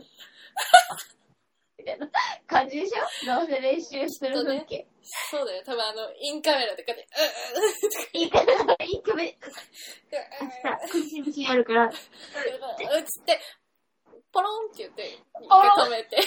[1.77, 2.09] みたいな
[2.47, 4.87] 感じでしょどうせ練習してる風景。
[5.29, 5.63] そうだよ。
[5.65, 7.07] 多分あの、インカメラとかで、
[8.13, 8.53] いいかな、
[8.85, 9.29] いいかめ。
[9.29, 9.35] う
[10.63, 11.85] さ、苦しみしやるから。
[11.87, 13.39] うつって、
[14.31, 16.17] ポロンって言って、一止めて、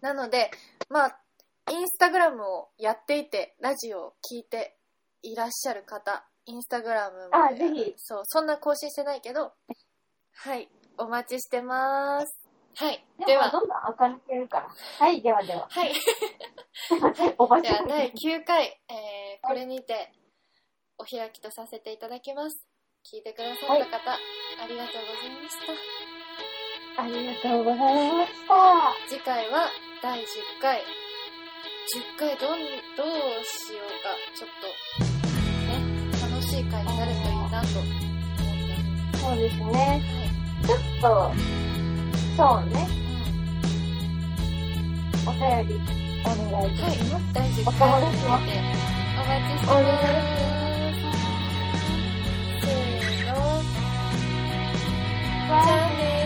[0.00, 0.50] なので、
[0.88, 1.21] まあ、
[1.70, 4.76] インスタグラムをやっていて、ラジオを聞いて
[5.22, 9.52] いらっしゃる方、インスタグラムも、あぜひそう、そんな更新してないけど、
[10.34, 10.68] はい、
[10.98, 12.42] お待ちしてます。
[12.74, 14.68] はい、ー、では、どんどん明るくやるから。
[14.98, 15.68] はい、ではでは。
[15.70, 15.92] はい、
[17.38, 17.86] おばちゃん。
[17.86, 20.12] 第9回、えー、これにて、
[20.98, 22.66] お開きとさせていただきます。
[23.04, 25.56] 聞いてくださった方、ありがとうございまし
[26.96, 27.02] た。
[27.02, 29.08] ありがとうございました。
[29.08, 29.68] 次回は
[30.02, 30.24] 第10
[30.60, 30.82] 回
[31.82, 32.60] 10回どん
[32.96, 33.06] どう
[33.44, 34.14] しようか。
[34.38, 34.66] ちょっと
[35.66, 35.70] ね
[36.22, 38.12] 楽しい回になるといいなと思って。
[39.18, 40.00] そうですね、はい、
[40.66, 41.04] ちょっと
[42.36, 42.74] そうね、
[45.22, 45.74] うん、お便り
[46.24, 48.26] お願いします、はい、大事お友達て
[49.14, 50.22] お待ちしてます。
[52.62, 53.40] せーの。
[55.48, 56.21] じゃあね